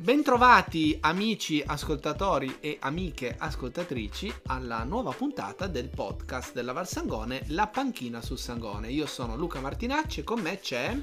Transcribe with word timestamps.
Bentrovati 0.00 0.96
amici 1.00 1.60
ascoltatori 1.60 2.58
e 2.60 2.76
amiche 2.82 3.34
ascoltatrici 3.36 4.32
alla 4.46 4.84
nuova 4.84 5.10
puntata 5.10 5.66
del 5.66 5.88
podcast 5.88 6.52
della 6.52 6.72
Valsangone 6.72 7.42
La 7.48 7.66
panchina 7.66 8.22
sul 8.22 8.38
Sangone. 8.38 8.92
Io 8.92 9.06
sono 9.06 9.36
Luca 9.36 9.58
Martinacci 9.58 10.20
e 10.20 10.22
con 10.22 10.38
me 10.40 10.60
c'è 10.60 10.96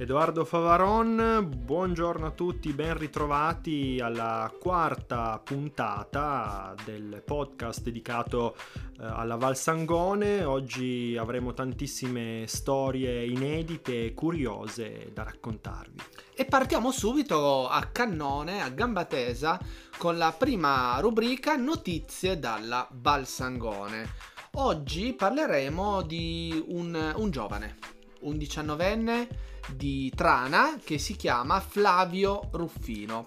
Edoardo 0.00 0.46
Favaron, 0.46 1.46
buongiorno 1.62 2.24
a 2.24 2.30
tutti, 2.30 2.72
ben 2.72 2.96
ritrovati 2.96 4.00
alla 4.02 4.50
quarta 4.58 5.38
puntata 5.44 6.74
del 6.86 7.22
podcast 7.22 7.82
dedicato 7.82 8.56
eh, 8.98 9.04
alla 9.04 9.36
Val 9.36 9.58
Sangone. 9.58 10.42
Oggi 10.42 11.18
avremo 11.18 11.52
tantissime 11.52 12.44
storie 12.46 13.26
inedite 13.26 14.06
e 14.06 14.14
curiose 14.14 15.10
da 15.12 15.22
raccontarvi. 15.22 16.00
E 16.34 16.46
partiamo 16.46 16.92
subito 16.92 17.68
a 17.68 17.84
cannone, 17.92 18.62
a 18.62 18.70
gamba 18.70 19.04
tesa, 19.04 19.60
con 19.98 20.16
la 20.16 20.32
prima 20.32 20.98
rubrica 21.00 21.56
Notizie 21.56 22.38
dalla 22.38 22.88
Val 22.90 23.26
Sangone. 23.26 24.14
Oggi 24.52 25.12
parleremo 25.12 26.00
di 26.00 26.64
un, 26.68 27.12
un 27.16 27.30
giovane, 27.30 27.76
un 28.20 28.38
diciannovenne 28.38 29.49
di 29.74 30.12
Trana 30.14 30.78
che 30.82 30.98
si 30.98 31.16
chiama 31.16 31.60
Flavio 31.60 32.48
Ruffino. 32.52 33.26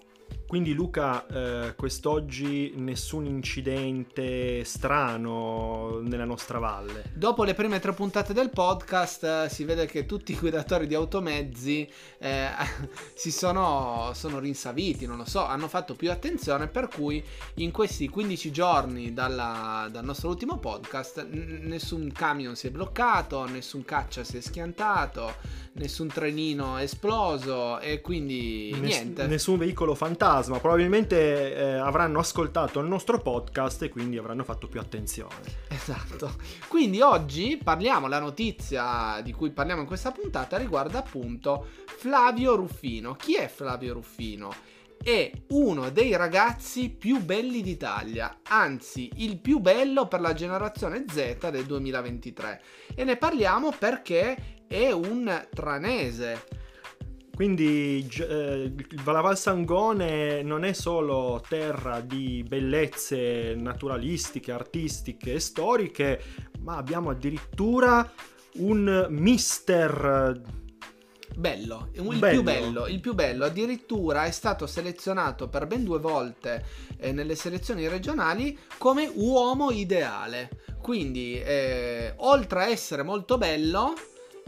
Quindi 0.53 0.75
Luca, 0.75 1.25
eh, 1.25 1.73
quest'oggi 1.75 2.73
nessun 2.75 3.25
incidente 3.25 4.63
strano 4.63 5.99
nella 6.03 6.25
nostra 6.25 6.59
valle. 6.59 7.05
Dopo 7.11 7.43
le 7.43 7.55
prime 7.55 7.79
tre 7.79 7.91
puntate 7.93 8.33
del 8.33 8.51
podcast 8.51 9.23
eh, 9.23 9.47
si 9.49 9.63
vede 9.63 9.87
che 9.87 10.05
tutti 10.05 10.33
i 10.33 10.37
guidatori 10.37 10.85
di 10.85 10.93
automezzi 10.93 11.89
eh, 12.19 12.49
si 13.15 13.31
sono, 13.31 14.11
sono, 14.13 14.37
rinsaviti, 14.37 15.07
non 15.07 15.17
lo 15.17 15.25
so, 15.25 15.43
hanno 15.43 15.67
fatto 15.67 15.95
più 15.95 16.11
attenzione 16.11 16.67
per 16.67 16.87
cui 16.87 17.23
in 17.55 17.71
questi 17.71 18.07
15 18.07 18.51
giorni 18.51 19.11
dalla, 19.11 19.87
dal 19.91 20.05
nostro 20.05 20.29
ultimo 20.29 20.59
podcast 20.59 21.25
n- 21.31 21.61
nessun 21.63 22.11
camion 22.13 22.55
si 22.55 22.67
è 22.67 22.69
bloccato, 22.69 23.45
nessun 23.45 23.83
caccia 23.85 24.23
si 24.23 24.37
è 24.37 24.41
schiantato, 24.41 25.33
nessun 25.73 26.07
trenino 26.09 26.77
è 26.77 26.83
esploso 26.83 27.79
e 27.79 28.01
quindi 28.01 28.69
Ness- 28.79 28.81
niente. 28.81 29.25
Nessun 29.25 29.57
veicolo 29.57 29.95
fantasma, 29.95 30.41
probabilmente 30.59 31.55
eh, 31.55 31.73
avranno 31.75 32.19
ascoltato 32.19 32.79
il 32.79 32.87
nostro 32.87 33.19
podcast 33.19 33.83
e 33.83 33.89
quindi 33.89 34.17
avranno 34.17 34.43
fatto 34.43 34.67
più 34.67 34.79
attenzione. 34.79 35.35
Esatto. 35.69 36.35
Quindi 36.67 37.01
oggi 37.01 37.59
parliamo, 37.61 38.07
la 38.07 38.19
notizia 38.19 39.19
di 39.23 39.31
cui 39.33 39.51
parliamo 39.51 39.81
in 39.81 39.87
questa 39.87 40.11
puntata 40.11 40.57
riguarda 40.57 40.99
appunto 40.99 41.67
Flavio 41.85 42.55
Ruffino. 42.55 43.15
Chi 43.15 43.35
è 43.35 43.47
Flavio 43.47 43.93
Ruffino? 43.93 44.71
è 45.03 45.29
uno 45.49 45.89
dei 45.89 46.15
ragazzi 46.15 46.89
più 46.89 47.19
belli 47.19 47.61
d'Italia, 47.61 48.39
anzi 48.43 49.11
il 49.17 49.37
più 49.37 49.59
bello 49.59 50.07
per 50.07 50.21
la 50.21 50.31
generazione 50.31 51.03
Z 51.09 51.49
del 51.49 51.65
2023. 51.65 52.61
E 52.95 53.03
ne 53.03 53.17
parliamo 53.17 53.73
perché 53.77 54.63
è 54.65 54.91
un 54.91 55.47
tranese. 55.53 56.47
Quindi 57.35 58.07
eh, 58.19 58.71
la 59.05 59.21
Val 59.21 59.37
Sangone 59.37 60.43
non 60.43 60.63
è 60.63 60.73
solo 60.73 61.43
terra 61.47 61.99
di 61.99 62.45
bellezze 62.47 63.55
naturalistiche, 63.55 64.51
artistiche 64.51 65.33
e 65.33 65.39
storiche, 65.39 66.21
ma 66.59 66.77
abbiamo 66.77 67.09
addirittura 67.09 68.07
un 68.57 69.07
mister 69.09 70.41
bello, 71.35 71.89
il 71.93 72.19
bello. 72.19 72.29
più 72.29 72.43
bello, 72.43 72.87
il 72.87 72.99
più 72.99 73.13
bello, 73.15 73.45
addirittura 73.45 74.25
è 74.25 74.31
stato 74.31 74.67
selezionato 74.67 75.49
per 75.49 75.65
ben 75.65 75.83
due 75.83 75.97
volte 75.97 76.63
eh, 76.99 77.11
nelle 77.11 77.33
selezioni 77.33 77.87
regionali 77.87 78.55
come 78.77 79.11
uomo 79.11 79.71
ideale. 79.71 80.61
Quindi, 80.79 81.41
eh, 81.41 82.13
oltre 82.17 82.59
a 82.59 82.67
essere 82.67 83.01
molto 83.01 83.39
bello, 83.39 83.93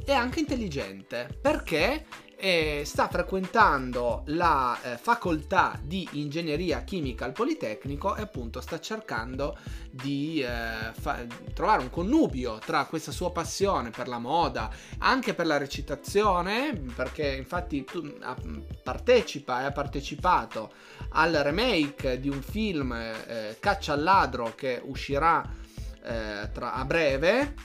è 0.06 0.12
anche 0.14 0.40
intelligente 0.40 1.36
perché 1.42 2.06
eh, 2.46 2.84
sta 2.86 3.08
frequentando 3.08 4.22
la 4.28 4.80
eh, 4.80 4.98
facoltà 4.98 5.80
di 5.82 6.08
ingegneria 6.12 6.84
chimica 6.84 7.26
al 7.26 7.32
Politecnico 7.32 8.16
e 8.16 8.22
appunto 8.22 8.62
sta 8.62 8.80
cercando 8.80 9.58
di 9.90 10.42
eh, 10.42 10.94
fa- 10.94 11.26
trovare 11.56 11.82
un 11.82 11.90
connubio 11.90 12.60
tra 12.60 12.86
questa 12.86 13.12
sua 13.12 13.32
passione 13.32 13.90
per 13.90 14.08
la 14.08 14.20
moda, 14.20 14.70
anche 15.00 15.34
per 15.34 15.48
la 15.48 15.58
recitazione, 15.58 16.80
perché 16.96 17.34
infatti 17.34 17.84
tu, 17.84 18.16
a, 18.22 18.36
partecipa 18.84 19.62
e 19.62 19.66
ha 19.66 19.72
partecipato 19.72 20.72
al 21.14 21.34
remake 21.34 22.20
di 22.20 22.30
un 22.30 22.44
film 22.44 22.94
eh, 22.94 23.58
Caccia 23.60 23.94
al 23.94 24.04
ladro 24.04 24.54
che 24.54 24.80
uscirà 24.84 25.44
eh, 26.04 26.52
tra, 26.54 26.74
a 26.74 26.86
breve 26.86 27.56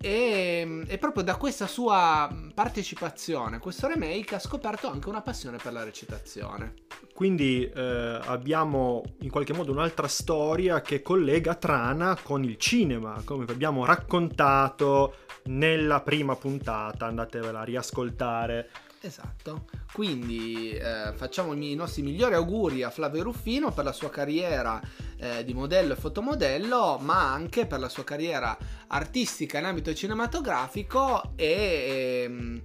e, 0.00 0.84
e, 0.86 0.98
proprio 0.98 1.24
da 1.24 1.36
questa 1.36 1.66
sua 1.66 2.32
partecipazione, 2.54 3.58
questo 3.58 3.88
remake 3.88 4.36
ha 4.36 4.38
scoperto 4.38 4.88
anche 4.88 5.08
una 5.08 5.22
passione 5.22 5.56
per 5.56 5.72
la 5.72 5.82
recitazione. 5.82 6.74
Quindi 7.12 7.68
eh, 7.68 8.20
abbiamo 8.24 9.02
in 9.22 9.30
qualche 9.30 9.52
modo 9.52 9.72
un'altra 9.72 10.06
storia 10.06 10.80
che 10.80 11.02
collega 11.02 11.56
Trana 11.56 12.16
con 12.22 12.44
il 12.44 12.56
cinema, 12.58 13.20
come 13.24 13.44
abbiamo 13.48 13.84
raccontato 13.84 15.16
nella 15.44 16.00
prima 16.00 16.36
puntata, 16.36 17.06
andatevela 17.06 17.60
a 17.60 17.64
riascoltare. 17.64 18.70
Esatto, 19.00 19.66
quindi 19.92 20.72
eh, 20.72 21.12
facciamo 21.14 21.52
i 21.54 21.74
nostri 21.76 22.02
migliori 22.02 22.34
auguri 22.34 22.82
a 22.82 22.90
Flavio 22.90 23.22
Ruffino 23.22 23.70
per 23.70 23.84
la 23.84 23.92
sua 23.92 24.10
carriera 24.10 24.80
eh, 25.18 25.44
di 25.44 25.54
modello 25.54 25.92
e 25.92 25.96
fotomodello, 25.96 26.98
ma 27.00 27.32
anche 27.32 27.66
per 27.66 27.78
la 27.78 27.88
sua 27.88 28.02
carriera 28.02 28.56
artistica 28.88 29.58
in 29.58 29.66
ambito 29.66 29.94
cinematografico 29.94 31.32
e 31.36 32.24
ehm, 32.24 32.62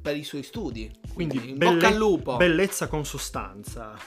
per 0.00 0.16
i 0.16 0.22
suoi 0.22 0.44
studi. 0.44 0.88
Quindi, 1.12 1.38
quindi 1.38 1.58
belle- 1.58 1.74
bocca 1.74 1.88
al 1.88 1.96
lupo. 1.96 2.36
Bellezza 2.36 2.86
con 2.86 3.04
sostanza. 3.04 3.98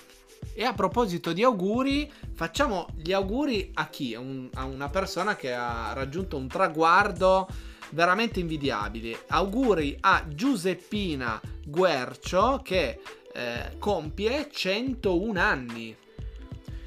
E 0.54 0.64
a 0.64 0.74
proposito 0.74 1.34
di 1.34 1.44
auguri, 1.44 2.10
facciamo 2.34 2.88
gli 2.96 3.12
auguri 3.12 3.72
a 3.74 3.90
chi? 3.90 4.16
Un, 4.16 4.50
a 4.54 4.64
una 4.64 4.88
persona 4.88 5.36
che 5.36 5.54
ha 5.54 5.92
raggiunto 5.94 6.38
un 6.38 6.48
traguardo 6.48 7.48
veramente 7.92 8.40
invidiabile. 8.40 9.24
Auguri 9.28 9.98
a 10.02 10.24
Giuseppina 10.28 11.42
Guercio 11.66 12.62
che 12.64 13.00
eh, 13.34 13.76
compie 13.80 14.50
101 14.52 15.40
anni. 15.40 15.96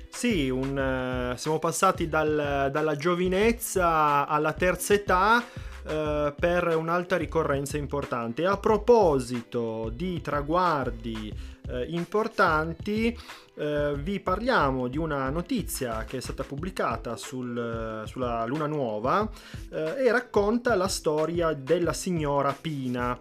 Sì, 0.09 0.49
un, 0.51 1.33
uh, 1.33 1.37
siamo 1.37 1.61
passati 1.61 2.09
dal, 2.09 2.71
dalla 2.73 2.97
giovinezza 2.97 4.27
alla 4.27 4.53
terza 4.53 4.95
età 4.95 5.37
uh, 5.37 6.35
per 6.35 6.75
un'alta 6.77 7.17
ricorrenza 7.17 7.77
importante. 7.77 8.45
A 8.45 8.57
proposito 8.57 9.93
di 9.95 10.21
traguardi 10.21 11.33
uh, 11.69 11.85
importanti, 11.87 13.17
vi 13.59 14.21
parliamo 14.21 14.87
di 14.87 14.99
una 14.99 15.29
notizia 15.31 16.05
che 16.05 16.19
è 16.19 16.21
stata 16.21 16.45
pubblicata 16.45 17.17
sul, 17.17 18.03
sulla 18.07 18.45
Luna 18.47 18.67
Nuova 18.67 19.29
e 19.71 20.13
racconta 20.13 20.77
la 20.77 20.89
storia 20.89 21.53
della 21.55 21.93
signora 21.93 22.57
Pina. 22.59 23.19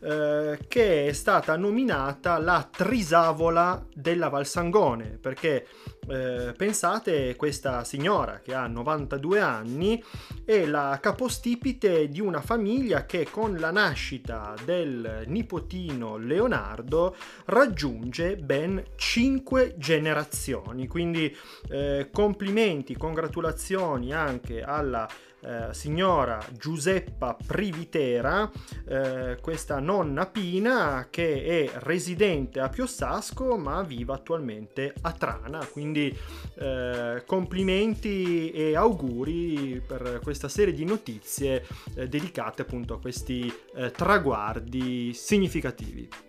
Eh, 0.00 0.60
che 0.68 1.08
è 1.08 1.12
stata 1.12 1.56
nominata 1.56 2.38
la 2.38 2.68
Trisavola 2.70 3.84
della 3.92 4.28
Valsangone, 4.28 5.18
perché 5.20 5.66
eh, 6.06 6.54
pensate 6.56 7.34
questa 7.34 7.82
signora 7.82 8.38
che 8.38 8.54
ha 8.54 8.68
92 8.68 9.40
anni 9.40 10.02
è 10.44 10.64
la 10.66 10.98
capostipite 11.02 12.08
di 12.08 12.20
una 12.20 12.40
famiglia 12.40 13.06
che 13.06 13.26
con 13.28 13.56
la 13.56 13.72
nascita 13.72 14.54
del 14.64 15.24
nipotino 15.26 16.16
Leonardo 16.16 17.16
raggiunge 17.46 18.36
ben 18.36 18.80
5 18.94 19.74
generazioni, 19.78 20.86
quindi 20.86 21.34
eh, 21.70 22.08
complimenti, 22.12 22.96
congratulazioni 22.96 24.12
anche 24.12 24.62
alla 24.62 25.08
eh, 25.40 25.72
signora 25.72 26.44
Giuseppa 26.50 27.36
Privitera, 27.46 28.50
eh, 28.88 29.38
questa 29.40 29.78
nonna 29.78 30.26
Pina 30.26 31.06
che 31.10 31.44
è 31.44 31.78
residente 31.78 32.58
a 32.58 32.68
Piossasco 32.68 33.56
ma 33.56 33.82
vive 33.82 34.12
attualmente 34.14 34.92
a 35.00 35.12
Trana. 35.12 35.64
Quindi 35.70 36.16
eh, 36.56 37.22
complimenti 37.24 38.50
e 38.50 38.74
auguri 38.74 39.80
per 39.86 40.18
questa 40.22 40.48
serie 40.48 40.74
di 40.74 40.84
notizie 40.84 41.64
eh, 41.94 42.08
dedicate 42.08 42.62
appunto 42.62 42.94
a 42.94 43.00
questi 43.00 43.52
eh, 43.76 43.92
traguardi 43.92 45.12
significativi. 45.14 46.27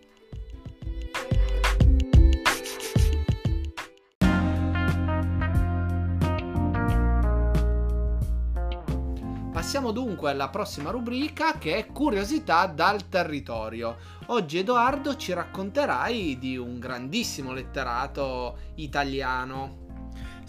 Passiamo 9.69 9.91
dunque 9.91 10.31
alla 10.31 10.49
prossima 10.49 10.89
rubrica 10.89 11.59
che 11.59 11.77
è 11.77 11.85
curiosità 11.85 12.65
dal 12.65 13.07
territorio. 13.07 13.97
Oggi 14.29 14.57
Edoardo 14.57 15.15
ci 15.15 15.31
racconterai 15.31 16.39
di 16.39 16.57
un 16.57 16.79
grandissimo 16.79 17.53
letterato 17.53 18.57
italiano. 18.77 19.88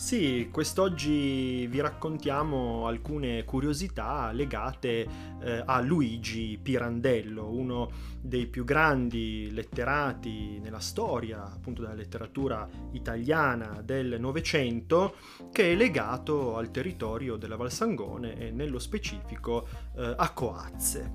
Sì, 0.00 0.48
quest'oggi 0.50 1.66
vi 1.66 1.78
raccontiamo 1.78 2.86
alcune 2.86 3.44
curiosità 3.44 4.32
legate 4.32 5.06
eh, 5.42 5.62
a 5.62 5.80
Luigi 5.82 6.58
Pirandello, 6.60 7.50
uno 7.50 7.90
dei 8.18 8.46
più 8.46 8.64
grandi 8.64 9.50
letterati 9.52 10.58
nella 10.58 10.80
storia 10.80 11.44
appunto 11.44 11.82
della 11.82 11.92
letteratura 11.92 12.66
italiana 12.92 13.82
del 13.84 14.16
Novecento, 14.18 15.16
che 15.52 15.72
è 15.72 15.74
legato 15.76 16.56
al 16.56 16.70
territorio 16.70 17.36
della 17.36 17.56
Valsangone 17.56 18.38
e 18.38 18.50
nello 18.50 18.78
specifico 18.78 19.68
eh, 19.96 20.14
a 20.16 20.32
Coazze. 20.32 21.12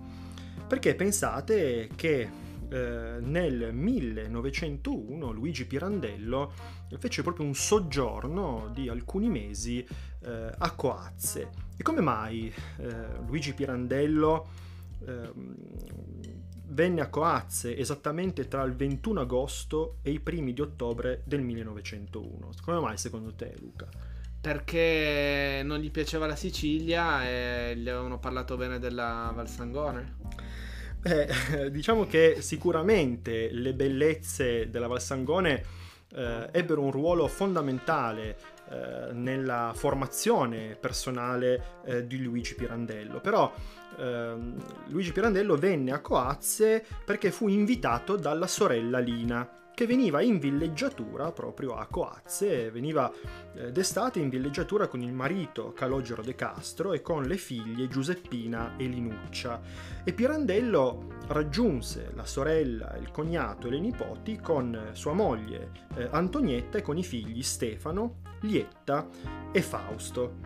Perché 0.67 0.93
pensate 0.93 1.89
che 1.95 2.44
eh, 2.69 3.17
nel 3.19 3.73
1901 3.73 5.31
Luigi 5.31 5.65
Pirandello 5.65 6.53
fece 6.97 7.21
proprio 7.21 7.45
un 7.45 7.53
soggiorno 7.53 8.69
di 8.73 8.89
alcuni 8.89 9.29
mesi 9.29 9.85
eh, 10.21 10.51
a 10.57 10.71
Coazze. 10.71 11.49
E 11.77 11.83
come 11.83 12.01
mai 12.01 12.53
eh, 12.77 13.17
Luigi 13.25 13.53
Pirandello 13.53 14.47
ehm, 15.05 15.55
venne 16.67 17.01
a 17.01 17.09
Coazze 17.09 17.77
esattamente 17.77 18.47
tra 18.47 18.63
il 18.63 18.75
21 18.75 19.21
agosto 19.21 19.97
e 20.01 20.11
i 20.11 20.19
primi 20.19 20.53
di 20.53 20.61
ottobre 20.61 21.21
del 21.25 21.41
1901? 21.41 22.49
Come 22.61 22.79
mai 22.79 22.97
secondo 22.97 23.33
te 23.33 23.53
Luca? 23.59 23.87
Perché 24.41 25.61
non 25.63 25.79
gli 25.79 25.89
piaceva 25.89 26.27
la 26.27 26.35
Sicilia 26.35 27.27
e 27.27 27.75
gli 27.77 27.89
avevano 27.89 28.19
parlato 28.19 28.55
bene 28.57 28.77
della 28.77 29.31
Valsangone? 29.33 30.17
Eh, 31.07 31.69
diciamo 31.69 32.07
che 32.07 32.37
sicuramente 32.39 33.49
le 33.51 33.75
bellezze 33.75 34.71
della 34.71 34.87
Valsangone 34.87 35.63
eh, 36.15 36.49
ebbero 36.51 36.81
un 36.81 36.89
ruolo 36.89 37.27
fondamentale 37.27 38.37
eh, 38.71 39.13
nella 39.13 39.71
formazione 39.75 40.75
personale 40.79 41.81
eh, 41.85 42.07
di 42.07 42.23
Luigi 42.23 42.55
Pirandello, 42.55 43.19
però 43.19 43.53
ehm, 43.99 44.55
Luigi 44.87 45.11
Pirandello 45.11 45.55
venne 45.57 45.91
a 45.91 46.01
Coazze 46.01 46.83
perché 47.05 47.29
fu 47.29 47.49
invitato 47.49 48.15
dalla 48.15 48.47
sorella 48.47 48.97
Lina 48.97 49.47
che 49.75 49.85
veniva 49.85 50.21
in 50.21 50.39
villeggiatura 50.39 51.31
proprio 51.33 51.75
a 51.75 51.85
Coazze, 51.85 52.71
veniva 52.71 53.11
eh, 53.53 53.73
d'estate 53.73 54.19
in 54.19 54.29
villeggiatura 54.29 54.87
con 54.87 55.01
il 55.01 55.11
marito 55.11 55.73
Calogero 55.73 56.23
De 56.23 56.33
Castro 56.33 56.93
e 56.93 57.01
con 57.01 57.23
le 57.23 57.35
figlie 57.35 57.89
Giuseppina 57.89 58.77
e 58.77 58.85
Linuccia. 58.85 59.61
E 60.05 60.13
Pirandello 60.13 61.17
raggiunse 61.27 62.11
la 62.15 62.25
sorella, 62.25 62.95
il 62.97 63.11
cognato 63.11 63.67
e 63.67 63.71
le 63.71 63.79
nipoti 63.79 64.39
con 64.39 64.91
sua 64.93 65.13
moglie 65.13 65.71
eh, 65.95 66.07
Antonietta 66.09 66.77
e 66.77 66.81
con 66.81 66.97
i 66.97 67.03
figli 67.03 67.43
Stefano, 67.43 68.21
Lietta 68.41 69.09
e 69.51 69.61
Fausto. 69.61 70.37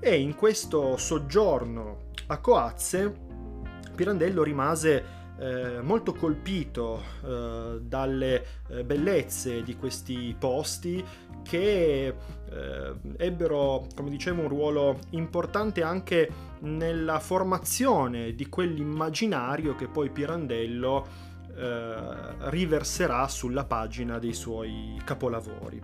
E 0.00 0.18
in 0.18 0.34
questo 0.34 0.96
soggiorno 0.96 2.08
a 2.28 2.38
Coazze 2.38 3.28
Pirandello 3.94 4.42
rimase 4.42 5.19
eh, 5.40 5.80
molto 5.80 6.12
colpito 6.12 7.02
eh, 7.24 7.78
dalle 7.80 8.44
eh, 8.68 8.84
bellezze 8.84 9.62
di 9.62 9.74
questi 9.74 10.36
posti 10.38 11.02
che 11.42 12.06
eh, 12.08 12.94
ebbero, 13.16 13.86
come 13.94 14.10
dicevo, 14.10 14.42
un 14.42 14.48
ruolo 14.48 14.98
importante 15.10 15.82
anche 15.82 16.30
nella 16.60 17.20
formazione 17.20 18.34
di 18.34 18.50
quell'immaginario 18.50 19.74
che 19.76 19.88
poi 19.88 20.10
Pirandello 20.10 21.06
eh, 21.56 21.94
riverserà 22.50 23.26
sulla 23.26 23.64
pagina 23.64 24.18
dei 24.18 24.34
suoi 24.34 25.00
capolavori. 25.04 25.80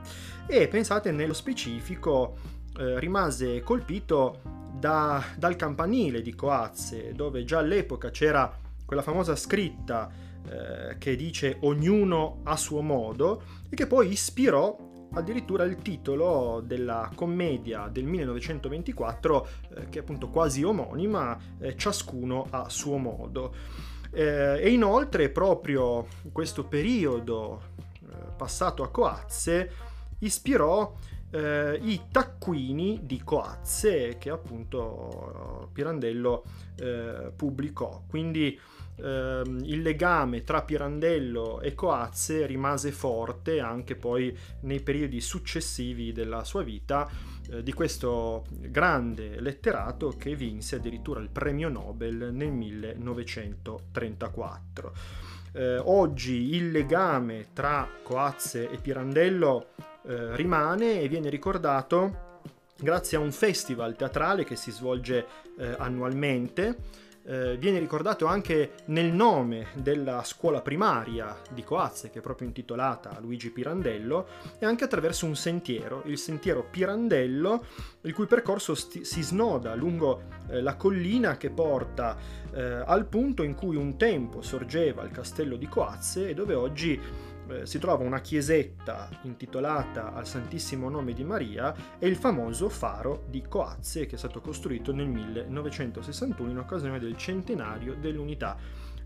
E 0.47 0.69
pensate 0.69 1.11
nello 1.13 1.33
specifico 1.33 2.55
rimase 2.77 3.63
colpito 3.63 4.41
da, 4.79 5.25
dal 5.39 5.57
campanile 5.57 6.21
di 6.21 6.35
Coazze, 6.35 7.15
dove 7.15 7.43
già 7.45 7.61
all'epoca 7.61 8.11
c'era 8.11 8.55
quella 8.87 9.03
famosa 9.03 9.37
scritta 9.37 10.11
eh, 10.49 10.97
che 10.99 11.17
dice 11.17 11.59
ognuno 11.61 12.41
a 12.45 12.57
suo 12.57 12.81
modo 12.81 13.43
e 13.69 13.75
che 13.77 13.87
poi 13.87 14.13
ispirò 14.13 14.95
addirittura 15.13 15.65
il 15.65 15.77
titolo 15.77 16.63
della 16.65 17.11
commedia 17.15 17.89
del 17.91 18.05
1924 18.05 19.49
eh, 19.77 19.89
che 19.89 19.99
è 19.99 20.03
appunto 20.03 20.29
quasi 20.29 20.63
omonima, 20.63 21.37
eh, 21.59 21.77
ciascuno 21.77 22.47
a 22.51 22.69
suo 22.69 22.97
modo. 22.97 23.55
Eh, 24.13 24.61
e 24.61 24.71
inoltre 24.71 25.29
proprio 25.31 26.07
questo 26.33 26.65
periodo 26.65 27.63
eh, 28.03 28.15
passato 28.37 28.83
a 28.83 28.89
Coazze 28.89 29.71
ispirò 30.21 30.95
eh, 31.31 31.79
i 31.83 32.03
taccuini 32.11 33.01
di 33.03 33.23
Coazze 33.23 34.17
che 34.19 34.31
appunto 34.31 35.69
Pirandello 35.73 36.45
eh, 36.77 37.33
pubblicò. 37.35 38.03
Quindi 38.09 38.59
ehm, 38.97 39.61
il 39.65 39.83
legame 39.83 40.45
tra 40.45 40.63
Pirandello 40.63 41.61
e 41.61 41.75
Coazze 41.75 42.47
rimase 42.47 42.93
forte 42.93 43.59
anche 43.61 43.97
poi 43.97 44.35
nei 44.61 44.81
periodi 44.81 45.21
successivi 45.21 46.13
della 46.13 46.45
sua 46.45 46.63
vita 46.63 47.11
eh, 47.51 47.63
di 47.63 47.73
questo 47.73 48.45
grande 48.51 49.41
letterato 49.41 50.15
che 50.17 50.35
vinse 50.35 50.77
addirittura 50.77 51.21
il 51.21 51.31
premio 51.31 51.69
Nobel 51.69 52.31
nel 52.33 52.53
1934. 52.53 54.93
Eh, 55.53 55.77
oggi 55.79 56.55
il 56.55 56.71
legame 56.71 57.49
tra 57.53 57.89
Coazze 58.03 58.71
e 58.71 58.79
Pirandello 58.79 59.69
eh, 60.07 60.37
rimane 60.37 61.01
e 61.01 61.09
viene 61.09 61.31
ricordato 61.31 62.25
grazie 62.79 63.17
a 63.17 63.21
un 63.21 63.33
festival 63.33 63.97
teatrale 63.97 64.45
che 64.45 64.57
si 64.57 64.71
svolge 64.71 65.27
eh, 65.59 65.75
annualmente. 65.79 67.05
Eh, 67.29 67.57
viene 67.57 67.81
ricordato 67.81 68.27
anche 68.27 68.75
nel 68.85 69.13
nome 69.13 69.69
della 69.75 70.23
scuola 70.23 70.61
primaria 70.61 71.37
di 71.51 71.65
Coazze, 71.65 72.09
che 72.11 72.21
è 72.21 72.23
proprio 72.23 72.47
intitolata 72.47 73.11
a 73.11 73.19
Luigi 73.19 73.51
Pirandello, 73.51 74.29
e 74.61 74.65
anche 74.65 74.85
attraverso 74.85 75.27
un 75.27 75.35
sentiero, 75.35 76.03
il 76.05 76.19
sentiero 76.19 76.63
Pirandello, 76.71 77.65
il 78.03 78.15
cui 78.15 78.27
percorso 78.27 78.77
sti- 78.77 79.05
si 79.05 79.23
snoda 79.23 79.75
lungo 79.75 80.23
eh, 80.49 80.61
la 80.61 80.77
collina 80.77 81.37
che 81.37 81.51
porta 81.51 82.17
eh, 82.55 82.63
al 82.63 83.07
punto 83.07 83.43
in 83.43 83.57
cui 83.57 83.75
un 83.75 83.97
tempo 83.97 84.41
sorgeva 84.41 85.03
il 85.03 85.11
castello 85.11 85.57
di 85.57 85.67
Coazze 85.67 86.29
e 86.29 86.35
dove 86.35 86.55
oggi 86.55 87.01
eh, 87.49 87.67
si 87.67 87.79
trova 87.79 88.05
una 88.05 88.21
chiesetta 88.21 89.09
intitolata 89.23 90.13
al 90.13 90.27
Santissimo 90.27 90.89
Nome 90.89 91.13
di 91.13 91.25
Maria 91.25 91.75
e 91.99 92.07
il 92.07 92.17
famoso 92.17 92.69
faro 92.69 93.25
di 93.29 93.43
Coazze 93.43 94.07
che 94.07 94.15
è 94.15 94.19
stato 94.19 94.41
costruito 94.41 94.93
nel 94.93 95.09
1961 95.09 96.51
in 96.51 96.59
occasione 96.59 96.99
del 96.99 97.17
centenario 97.17 97.95
dell'unità 97.95 98.57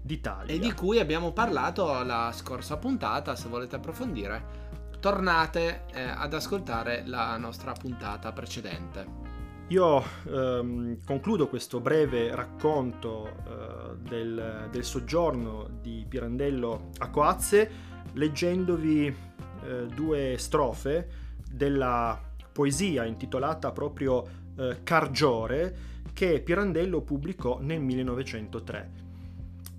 d'Italia. 0.00 0.54
E 0.54 0.58
di 0.58 0.72
cui 0.72 0.98
abbiamo 0.98 1.32
parlato 1.32 2.02
la 2.02 2.30
scorsa 2.32 2.76
puntata, 2.78 3.36
se 3.36 3.48
volete 3.48 3.76
approfondire, 3.76 4.68
tornate 5.00 5.84
eh, 5.92 6.02
ad 6.02 6.32
ascoltare 6.34 7.02
la 7.06 7.36
nostra 7.36 7.72
puntata 7.72 8.32
precedente. 8.32 9.28
Io 9.68 10.02
ehm, 10.26 10.98
concludo 11.04 11.48
questo 11.48 11.80
breve 11.80 12.34
racconto 12.34 13.28
eh, 13.28 13.96
del, 13.98 14.68
del, 14.68 14.84
soggiorno 14.84 15.68
di 15.80 16.04
Pirandello 16.08 16.90
a 16.98 17.08
Coazze 17.08 17.70
leggendovi 18.12 19.06
eh, 19.06 19.86
due 19.86 20.36
strofe 20.38 21.08
della 21.50 22.20
poesia 22.52 23.04
intitolata 23.04 23.72
proprio 23.72 24.26
eh, 24.56 24.80
Cargiore 24.82 25.88
che 26.12 26.40
Pirandello 26.40 27.02
pubblicò 27.02 27.60
nel 27.60 27.80
1903. 27.80 28.90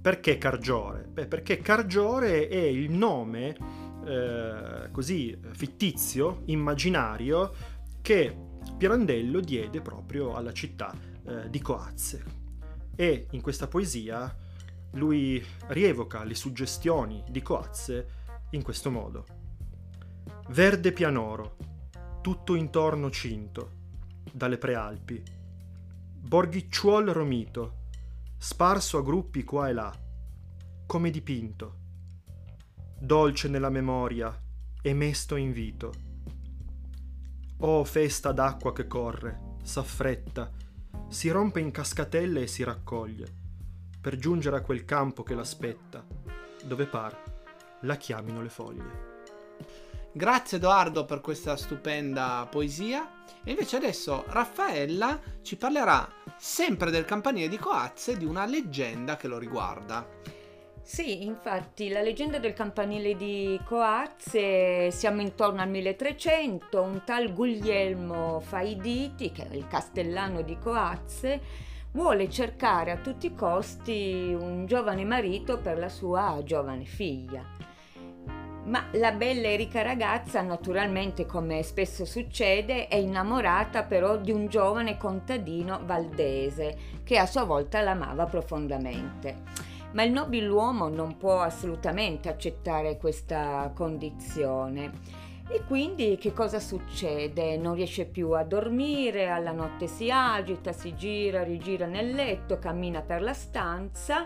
Perché 0.01 0.38
Cargiore? 0.38 1.08
Beh, 1.08 1.28
perché 1.28 1.60
Cargiore 1.60 2.48
è 2.48 2.58
il 2.58 2.90
nome 2.90 3.56
eh, 4.06 4.90
così 4.92 5.38
fittizio, 5.51 6.42
immaginario, 6.46 7.54
che 8.01 8.36
Pirandello 8.78 9.40
diede 9.40 9.82
proprio 9.82 10.34
alla 10.34 10.54
città 10.54 10.92
eh, 11.24 11.50
di 11.50 11.62
Coazze. 11.62 12.24
E 12.96 13.28
in 13.32 13.42
questa 13.42 13.68
poesia 13.68 14.36
lui 14.94 15.44
rievoca 15.68 16.24
le 16.24 16.36
suggestioni 16.36 17.24
di 17.30 17.42
Coazze 17.42 18.08
in 18.52 18.62
questo 18.62 18.92
modo. 18.92 19.26
Verde 20.50 20.92
pianoro, 20.92 21.58
tutto 22.22 22.56
intorno 22.56 23.10
cinto, 23.10 23.72
dalle 24.32 24.58
prealpi. 24.58 25.24
Borghicciuol 26.20 27.06
romito, 27.08 27.88
sparso 28.38 28.98
a 28.98 29.04
gruppi 29.04 29.44
qua 29.44 29.70
e 29.70 29.74
là, 29.74 29.94
come 30.86 31.10
dipinto. 31.10 31.78
Dolce 33.00 33.48
nella 33.48 33.70
memoria 33.70 34.38
e 34.82 34.94
mesto 34.94 35.36
invito. 35.36 35.94
Oh 37.60 37.84
festa 37.86 38.32
d'acqua 38.32 38.74
che 38.74 38.88
corre, 38.88 39.56
s'affretta, 39.64 40.52
si 41.08 41.30
rompe 41.30 41.60
in 41.60 41.72
cascatelle 41.72 42.42
e 42.42 42.48
si 42.48 42.64
raccoglie, 42.64 43.41
per 44.01 44.17
giungere 44.17 44.58
a 44.58 44.62
quel 44.62 44.84
campo 44.84 45.22
che 45.22 45.36
l'aspetta, 45.36 46.03
dove 46.63 46.86
pare 46.88 47.17
la 47.81 47.96
chiamino 47.96 48.41
le 48.41 48.50
foglie. 48.50 49.10
Grazie 50.13 50.58
Edoardo 50.58 51.05
per 51.05 51.22
questa 51.22 51.55
stupenda 51.55 52.46
poesia. 52.50 53.20
E 53.43 53.51
invece 53.51 53.77
adesso 53.77 54.25
Raffaella 54.27 55.20
ci 55.41 55.55
parlerà 55.55 56.08
sempre 56.38 56.91
del 56.91 57.05
campanile 57.05 57.48
di 57.48 57.58
Coazze 57.58 58.17
di 58.17 58.25
una 58.25 58.46
leggenda 58.46 59.15
che 59.15 59.27
lo 59.27 59.38
riguarda. 59.38 60.05
Sì, 60.84 61.24
infatti 61.24 61.89
la 61.89 62.01
leggenda 62.01 62.39
del 62.39 62.53
campanile 62.53 63.15
di 63.15 63.58
Coazze 63.63 64.91
siamo 64.91 65.22
intorno 65.22 65.62
al 65.62 65.70
1300, 65.70 66.81
un 66.81 67.03
tal 67.05 67.34
Guglielmo 67.34 68.41
Faiditi, 68.41 69.31
che 69.31 69.48
è 69.48 69.55
il 69.55 69.67
castellano 69.67 70.41
di 70.41 70.58
Coazze, 70.60 71.70
vuole 71.94 72.30
cercare 72.30 72.92
a 72.92 72.98
tutti 72.98 73.28
i 73.28 73.36
costi 73.36 74.36
un 74.38 74.66
giovane 74.66 75.04
marito 75.04 75.60
per 75.60 75.78
la 75.78 75.90
sua 75.90 76.42
giovane 76.44 76.86
figlia. 76.86 77.44
Ma 78.64 78.86
la 78.94 79.12
bella 79.12 79.48
e 79.48 79.56
ricca 79.56 79.82
ragazza, 79.82 80.42
naturalmente, 80.42 81.26
come 81.26 81.64
spesso 81.64 82.06
succede, 82.06 82.88
è 82.88 82.96
innamorata 82.96 83.84
però 83.84 84.18
di 84.18 84.32
un 84.32 84.48
giovane 84.48 84.98
contadino 84.98 85.82
valdese 85.84 86.78
che 87.04 87.18
a 87.18 87.26
sua 87.26 87.44
volta 87.44 87.82
l'amava 87.82 88.26
profondamente. 88.26 89.70
Ma 89.94 90.04
il 90.04 90.12
nobiluomo 90.12 90.90
non 90.90 91.18
può 91.18 91.42
assolutamente 91.42 92.30
accettare 92.30 92.98
questa 92.98 93.72
condizione. 93.74 94.92
E 95.53 95.65
quindi 95.65 96.15
che 96.17 96.31
cosa 96.31 96.62
succede? 96.62 97.58
Non 97.58 97.75
riesce 97.75 98.05
più 98.05 98.31
a 98.31 98.43
dormire, 98.43 99.27
alla 99.27 99.51
notte 99.51 99.86
si 99.86 100.10
agita, 100.10 100.72
si 100.72 100.96
gira, 100.96 101.43
rigira 101.43 101.88
nel 101.88 102.12
letto, 102.12 102.58
cammina 102.58 103.01
per 103.01 103.22
la 103.22 103.34
stanza, 103.34 104.24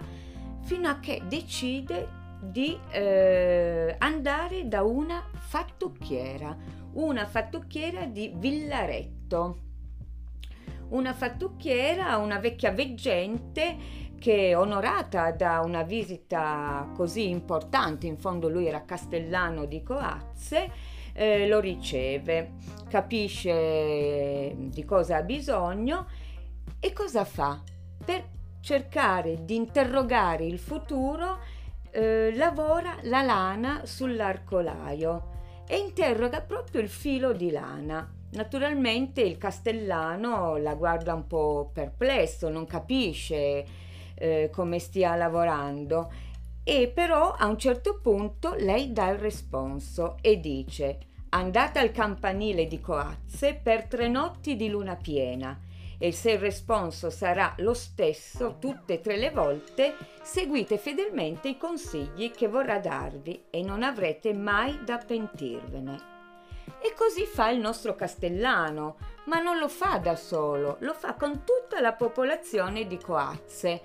fino 0.61 0.87
a 0.87 0.99
che 0.99 1.23
decide 1.27 2.07
di 2.39 2.77
eh, 2.91 3.95
andare 3.97 4.67
da 4.67 4.83
una 4.83 5.27
fattucchiera, 5.33 6.55
una 6.93 7.25
fattucchiera 7.25 8.05
di 8.05 8.31
Villaretto. 8.35 9.61
Una 10.89 11.13
fattucchiera, 11.13 12.17
una 12.17 12.37
vecchia 12.37 12.69
veggente 12.71 14.03
che 14.19 14.53
onorata 14.53 15.31
da 15.31 15.61
una 15.61 15.81
visita 15.81 16.87
così 16.95 17.29
importante, 17.29 18.05
in 18.05 18.17
fondo 18.17 18.47
lui 18.47 18.67
era 18.67 18.85
castellano 18.85 19.65
di 19.65 19.81
Coazze, 19.81 20.93
eh, 21.17 21.47
lo 21.47 21.59
riceve, 21.59 22.51
capisce 22.89 24.53
di 24.57 24.83
cosa 24.83 25.17
ha 25.17 25.21
bisogno 25.21 26.07
e 26.79 26.91
cosa 26.91 27.23
fa? 27.23 27.61
Per 28.03 28.23
cercare 28.59 29.45
di 29.45 29.55
interrogare 29.55 30.45
il 30.45 30.59
futuro 30.59 31.39
eh, 31.91 32.33
lavora 32.35 32.97
la 33.03 33.21
lana 33.21 33.81
sull'arcolaio 33.85 35.33
e 35.67 35.77
interroga 35.77 36.41
proprio 36.41 36.81
il 36.81 36.89
filo 36.89 37.31
di 37.31 37.49
lana. 37.49 38.11
Naturalmente 38.31 39.21
il 39.21 39.37
castellano 39.37 40.57
la 40.57 40.75
guarda 40.75 41.13
un 41.13 41.25
po' 41.27 41.71
perplesso, 41.73 42.49
non 42.49 42.65
capisce 42.65 43.65
eh, 44.15 44.49
come 44.51 44.79
stia 44.79 45.15
lavorando 45.15 46.11
e 46.67 46.91
però 46.91 47.31
a 47.31 47.45
un 47.45 47.59
certo 47.59 47.99
punto 48.01 48.55
lei 48.57 48.91
dà 48.91 49.09
il 49.09 49.19
responso 49.19 50.17
e 50.21 50.39
dice 50.39 50.97
andate 51.29 51.77
al 51.77 51.91
campanile 51.91 52.65
di 52.65 52.81
Coazze 52.81 53.53
per 53.61 53.85
tre 53.85 54.07
notti 54.07 54.55
di 54.55 54.67
luna 54.67 54.95
piena 54.95 55.59
e 55.99 56.11
se 56.11 56.31
il 56.31 56.39
responso 56.39 57.09
sarà 57.11 57.53
lo 57.57 57.73
stesso 57.73 58.57
tutte 58.59 58.93
e 58.93 59.01
tre 59.01 59.15
le 59.15 59.31
volte, 59.31 59.95
seguite 60.23 60.77
fedelmente 60.77 61.49
i 61.49 61.57
consigli 61.57 62.31
che 62.31 62.47
vorrà 62.47 62.79
darvi 62.79 63.45
e 63.49 63.61
non 63.61 63.83
avrete 63.83 64.33
mai 64.33 64.83
da 64.83 64.97
pentirvene. 64.97 66.13
E 66.81 66.93
così 66.95 67.25
fa 67.25 67.49
il 67.49 67.59
nostro 67.59 67.95
castellano, 67.95 68.97
ma 69.25 69.39
non 69.39 69.57
lo 69.57 69.69
fa 69.69 69.97
da 69.97 70.15
solo, 70.15 70.77
lo 70.79 70.93
fa 70.93 71.13
con 71.13 71.43
tutta 71.43 71.79
la 71.79 71.93
popolazione 71.93 72.85
di 72.87 72.97
Coazze. 72.97 73.81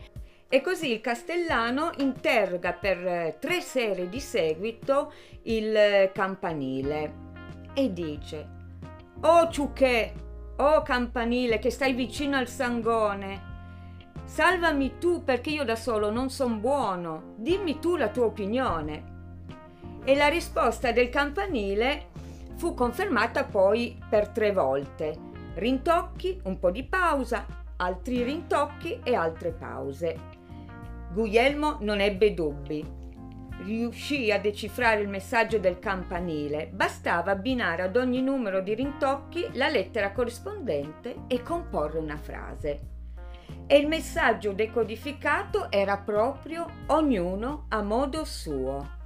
E 0.53 0.61
così 0.63 0.91
il 0.91 1.01
castellano 1.01 1.93
interroga 1.99 2.73
per 2.73 2.99
eh, 3.07 3.37
tre 3.39 3.61
sere 3.61 4.09
di 4.09 4.19
seguito 4.19 5.13
il 5.43 5.73
eh, 5.77 6.11
campanile 6.13 7.15
e 7.73 7.93
dice: 7.93 8.49
Oh 9.21 9.49
ciuchè, 9.49 10.13
Oh 10.57 10.83
campanile 10.83 11.61
che 11.61 11.71
stai 11.71 11.93
vicino 11.93 12.37
al 12.37 12.49
sangone, 12.49 13.43
salvami 14.25 14.99
tu 14.99 15.23
perché 15.23 15.51
io 15.51 15.63
da 15.63 15.77
solo 15.77 16.11
non 16.11 16.31
son 16.31 16.61
buono, 16.61 17.35
dimmi 17.37 17.79
tu 17.79 17.95
la 17.95 18.09
tua 18.09 18.25
opinione. 18.25 19.19
E 20.03 20.17
la 20.17 20.27
risposta 20.27 20.91
del 20.91 21.11
campanile 21.11 22.09
fu 22.57 22.75
confermata 22.75 23.45
poi 23.45 23.97
per 24.09 24.31
tre 24.31 24.51
volte. 24.51 25.17
Rintocchi, 25.55 26.41
un 26.43 26.59
po' 26.59 26.73
di 26.73 26.83
pausa, 26.83 27.47
altri 27.77 28.25
rintocchi 28.25 28.99
e 29.05 29.15
altre 29.15 29.53
pause. 29.53 30.39
Guglielmo 31.13 31.79
non 31.81 32.01
ebbe 32.01 32.35
dubbi 32.35 32.99
riuscì 33.63 34.31
a 34.31 34.39
decifrare 34.39 35.01
il 35.01 35.09
messaggio 35.09 35.59
del 35.59 35.79
campanile, 35.79 36.69
bastava 36.73 37.33
abbinare 37.33 37.83
ad 37.83 37.97
ogni 37.97 38.23
numero 38.23 38.61
di 38.61 38.75
rintocchi 38.75 39.49
la 39.53 39.69
lettera 39.69 40.13
corrispondente 40.13 41.25
e 41.27 41.43
comporre 41.43 41.99
una 41.99 42.17
frase. 42.17 42.81
E 43.67 43.77
il 43.77 43.87
messaggio 43.87 44.53
decodificato 44.53 45.71
era 45.71 45.99
proprio 45.99 46.67
ognuno 46.87 47.67
a 47.69 47.83
modo 47.83 48.25
suo. 48.25 48.99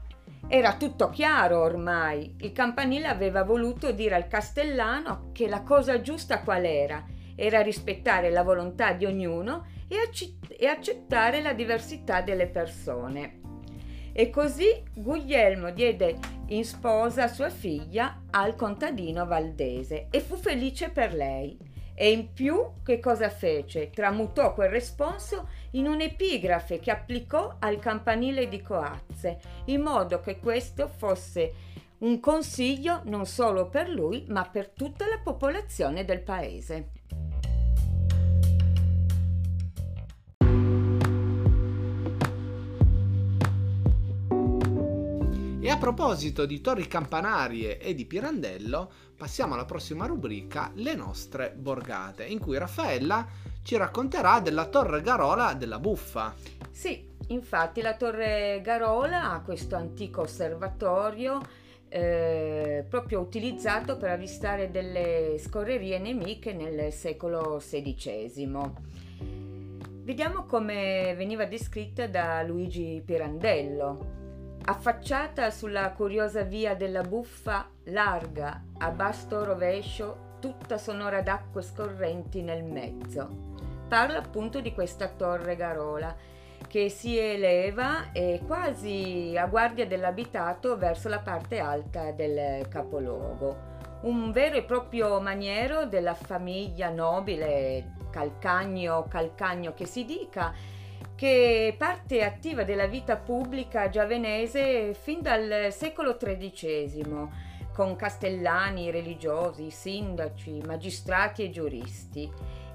Era 0.46 0.76
tutto 0.76 1.10
chiaro 1.10 1.60
ormai. 1.60 2.36
Il 2.40 2.52
campanile 2.52 3.06
aveva 3.06 3.42
voluto 3.44 3.92
dire 3.92 4.14
al 4.14 4.28
castellano 4.28 5.30
che 5.32 5.48
la 5.48 5.62
cosa 5.62 6.00
giusta 6.00 6.42
qual 6.42 6.64
era? 6.64 7.04
Era 7.34 7.62
rispettare 7.62 8.30
la 8.30 8.42
volontà 8.42 8.92
di 8.92 9.04
ognuno 9.04 9.66
e 9.88 10.66
accettare 10.66 11.40
la 11.40 11.52
diversità 11.52 12.20
delle 12.20 12.46
persone. 12.46 13.40
E 14.12 14.30
così 14.30 14.82
Guglielmo 14.94 15.70
diede 15.72 16.16
in 16.48 16.64
sposa 16.64 17.26
sua 17.26 17.50
figlia 17.50 18.22
al 18.30 18.54
contadino 18.54 19.26
valdese 19.26 20.06
e 20.10 20.20
fu 20.20 20.36
felice 20.36 20.90
per 20.90 21.12
lei. 21.12 21.58
E 21.96 22.10
in 22.10 22.32
più 22.32 22.82
che 22.84 22.98
cosa 22.98 23.28
fece? 23.28 23.90
Tramutò 23.90 24.52
quel 24.52 24.68
responso 24.68 25.48
in 25.72 25.86
un'epigrafe 25.86 26.80
che 26.80 26.90
applicò 26.90 27.56
al 27.60 27.78
campanile 27.78 28.48
di 28.48 28.62
Coazze, 28.62 29.40
in 29.66 29.80
modo 29.80 30.20
che 30.20 30.38
questo 30.38 30.88
fosse 30.88 31.52
un 31.98 32.18
consiglio 32.20 33.02
non 33.04 33.26
solo 33.26 33.68
per 33.68 33.88
lui, 33.88 34.24
ma 34.28 34.44
per 34.44 34.70
tutta 34.70 35.06
la 35.06 35.20
popolazione 35.22 36.04
del 36.04 36.20
paese. 36.20 36.93
A 45.74 45.76
proposito 45.76 46.46
di 46.46 46.60
torri 46.60 46.86
campanarie 46.86 47.78
e 47.78 47.94
di 47.94 48.04
Pirandello, 48.04 48.88
passiamo 49.16 49.54
alla 49.54 49.64
prossima 49.64 50.06
rubrica, 50.06 50.70
le 50.74 50.94
nostre 50.94 51.52
borgate, 51.56 52.24
in 52.24 52.38
cui 52.38 52.56
Raffaella 52.56 53.26
ci 53.60 53.76
racconterà 53.76 54.38
della 54.38 54.66
Torre 54.66 55.02
Garola 55.02 55.52
della 55.54 55.80
Buffa. 55.80 56.32
Sì, 56.70 57.04
infatti 57.28 57.82
la 57.82 57.96
Torre 57.96 58.60
Garola 58.62 59.32
ha 59.32 59.40
questo 59.40 59.74
antico 59.74 60.20
osservatorio 60.20 61.40
eh, 61.88 62.86
proprio 62.88 63.18
utilizzato 63.18 63.96
per 63.96 64.10
avvistare 64.10 64.70
delle 64.70 65.38
scorrerie 65.40 65.98
nemiche 65.98 66.52
nel 66.52 66.92
secolo 66.92 67.56
XVI. 67.58 68.48
Vediamo 70.04 70.44
come 70.44 71.14
veniva 71.16 71.46
descritta 71.46 72.06
da 72.06 72.42
Luigi 72.42 73.02
Pirandello. 73.04 74.22
Affacciata 74.66 75.50
sulla 75.50 75.92
curiosa 75.92 76.40
via 76.40 76.74
della 76.74 77.02
buffa, 77.02 77.68
larga, 77.84 78.64
a 78.78 78.90
basto 78.90 79.44
rovescio, 79.44 80.38
tutta 80.40 80.78
sonora 80.78 81.20
d'acque 81.20 81.60
scorrenti 81.60 82.40
nel 82.40 82.64
mezzo. 82.64 83.52
Parla 83.86 84.16
appunto 84.16 84.62
di 84.62 84.72
questa 84.72 85.08
torre 85.08 85.56
Garola 85.56 86.16
che 86.66 86.88
si 86.88 87.18
eleva 87.18 88.10
e 88.12 88.40
quasi 88.46 89.36
a 89.36 89.46
guardia 89.48 89.86
dell'abitato 89.86 90.78
verso 90.78 91.10
la 91.10 91.20
parte 91.20 91.58
alta 91.58 92.12
del 92.12 92.66
capoluogo. 92.68 93.72
Un 94.04 94.32
vero 94.32 94.56
e 94.56 94.64
proprio 94.64 95.20
maniero 95.20 95.84
della 95.84 96.14
famiglia 96.14 96.88
nobile, 96.88 97.96
calcagno, 98.10 99.04
calcagno 99.10 99.74
che 99.74 99.84
si 99.84 100.06
dica, 100.06 100.54
che 101.16 101.74
parte 101.78 102.22
attiva 102.22 102.64
della 102.64 102.86
vita 102.86 103.16
pubblica 103.16 103.88
giavenese 103.88 104.94
fin 104.94 105.22
dal 105.22 105.68
secolo 105.70 106.16
XIII, 106.16 107.28
con 107.72 107.96
castellani, 107.96 108.90
religiosi, 108.90 109.70
sindaci, 109.70 110.60
magistrati 110.64 111.44
e 111.44 111.50
giuristi. 111.50 112.30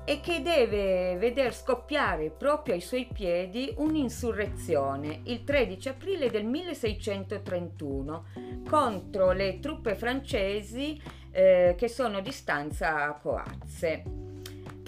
e 0.06 0.22
che 0.22 0.42
deve 0.42 1.18
veder 1.18 1.54
scoppiare 1.54 2.32
proprio 2.32 2.74
ai 2.74 2.82
suoi 2.82 3.08
piedi 3.14 3.72
un'insurrezione 3.78 5.22
il 5.26 5.44
13 5.44 5.90
aprile 5.90 6.32
del 6.32 6.46
1631 6.46 8.26
contro 8.68 9.32
le 9.34 9.60
truppe 9.60 9.94
francesi 9.94 11.00
eh, 11.30 11.76
che 11.78 11.88
sono 11.88 12.22
di 12.22 12.32
stanza 12.32 13.04
a 13.04 13.14
Coazze. 13.20 14.39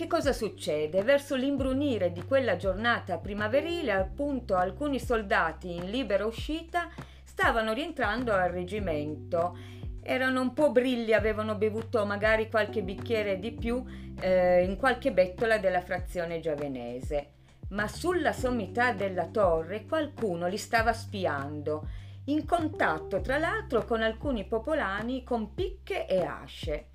Che 0.01 0.07
cosa 0.07 0.33
succede? 0.33 1.03
Verso 1.03 1.35
l'imbrunire 1.35 2.11
di 2.11 2.23
quella 2.25 2.55
giornata 2.55 3.19
primaverile, 3.19 3.91
appunto, 3.91 4.55
alcuni 4.55 4.97
soldati 4.97 5.75
in 5.75 5.91
libera 5.91 6.25
uscita 6.25 6.89
stavano 7.23 7.71
rientrando 7.71 8.33
al 8.33 8.49
reggimento. 8.49 9.55
Erano 10.01 10.41
un 10.41 10.53
po' 10.53 10.71
brilli, 10.71 11.13
avevano 11.13 11.53
bevuto 11.53 12.03
magari 12.07 12.49
qualche 12.49 12.81
bicchiere 12.81 13.37
di 13.37 13.51
più 13.51 13.85
eh, 14.19 14.63
in 14.63 14.75
qualche 14.77 15.11
bettola 15.11 15.59
della 15.59 15.81
frazione 15.81 16.39
giavenese. 16.39 17.33
Ma 17.69 17.87
sulla 17.87 18.33
sommità 18.33 18.93
della 18.93 19.27
torre 19.27 19.85
qualcuno 19.85 20.47
li 20.47 20.57
stava 20.57 20.93
spiando, 20.93 21.87
in 22.25 22.43
contatto 22.47 23.21
tra 23.21 23.37
l'altro 23.37 23.85
con 23.85 24.01
alcuni 24.01 24.47
popolani 24.47 25.23
con 25.23 25.53
picche 25.53 26.07
e 26.07 26.23
asce. 26.23 26.90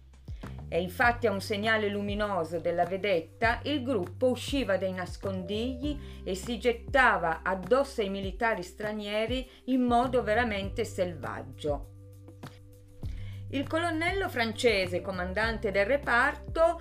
E 0.69 0.81
infatti 0.81 1.27
a 1.27 1.33
un 1.33 1.41
segnale 1.41 1.89
luminoso 1.89 2.59
della 2.59 2.85
vedetta 2.85 3.61
il 3.65 3.83
gruppo 3.83 4.31
usciva 4.31 4.77
dai 4.77 4.93
nascondigli 4.93 6.23
e 6.25 6.35
si 6.35 6.59
gettava 6.59 7.41
addosso 7.43 8.01
ai 8.01 8.09
militari 8.09 8.63
stranieri 8.63 9.49
in 9.67 9.83
modo 9.83 10.23
veramente 10.23 10.85
selvaggio. 10.85 11.91
Il 13.51 13.69
colonnello 13.69 14.29
francese, 14.29 15.01
comandante 15.01 15.71
del 15.71 15.87
reparto, 15.87 16.81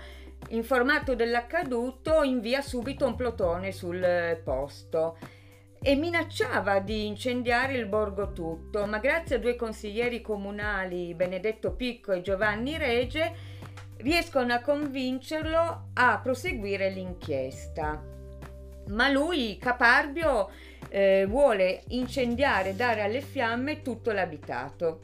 informato 0.49 1.13
dell'accaduto, 1.13 2.23
invia 2.23 2.61
subito 2.61 3.05
un 3.05 3.15
plotone 3.15 3.71
sul 3.71 4.41
posto 4.43 5.17
e 5.79 5.95
minacciava 5.95 6.79
di 6.79 7.05
incendiare 7.05 7.77
il 7.77 7.85
borgo 7.85 8.31
tutto, 8.31 8.87
ma 8.87 8.97
grazie 8.97 9.35
a 9.35 9.39
due 9.39 9.55
consiglieri 9.55 10.21
comunali, 10.21 11.13
Benedetto 11.13 11.75
Picco 11.75 12.11
e 12.11 12.21
Giovanni 12.21 12.75
Rege, 12.77 13.53
riescono 13.97 14.53
a 14.53 14.61
convincerlo 14.61 15.89
a 15.93 16.19
proseguire 16.21 16.89
l'inchiesta. 16.89 18.01
Ma 18.87 19.09
lui, 19.09 19.57
Caparbio, 19.57 20.49
eh, 20.89 21.25
vuole 21.27 21.83
incendiare, 21.89 22.75
dare 22.75 23.01
alle 23.01 23.21
fiamme 23.21 23.81
tutto 23.81 24.11
l'abitato. 24.11 25.01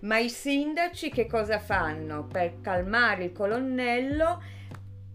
Ma 0.00 0.18
i 0.18 0.28
sindaci 0.28 1.10
che 1.10 1.26
cosa 1.26 1.58
fanno? 1.58 2.26
Per 2.26 2.60
calmare 2.60 3.24
il 3.24 3.32
colonnello 3.32 4.42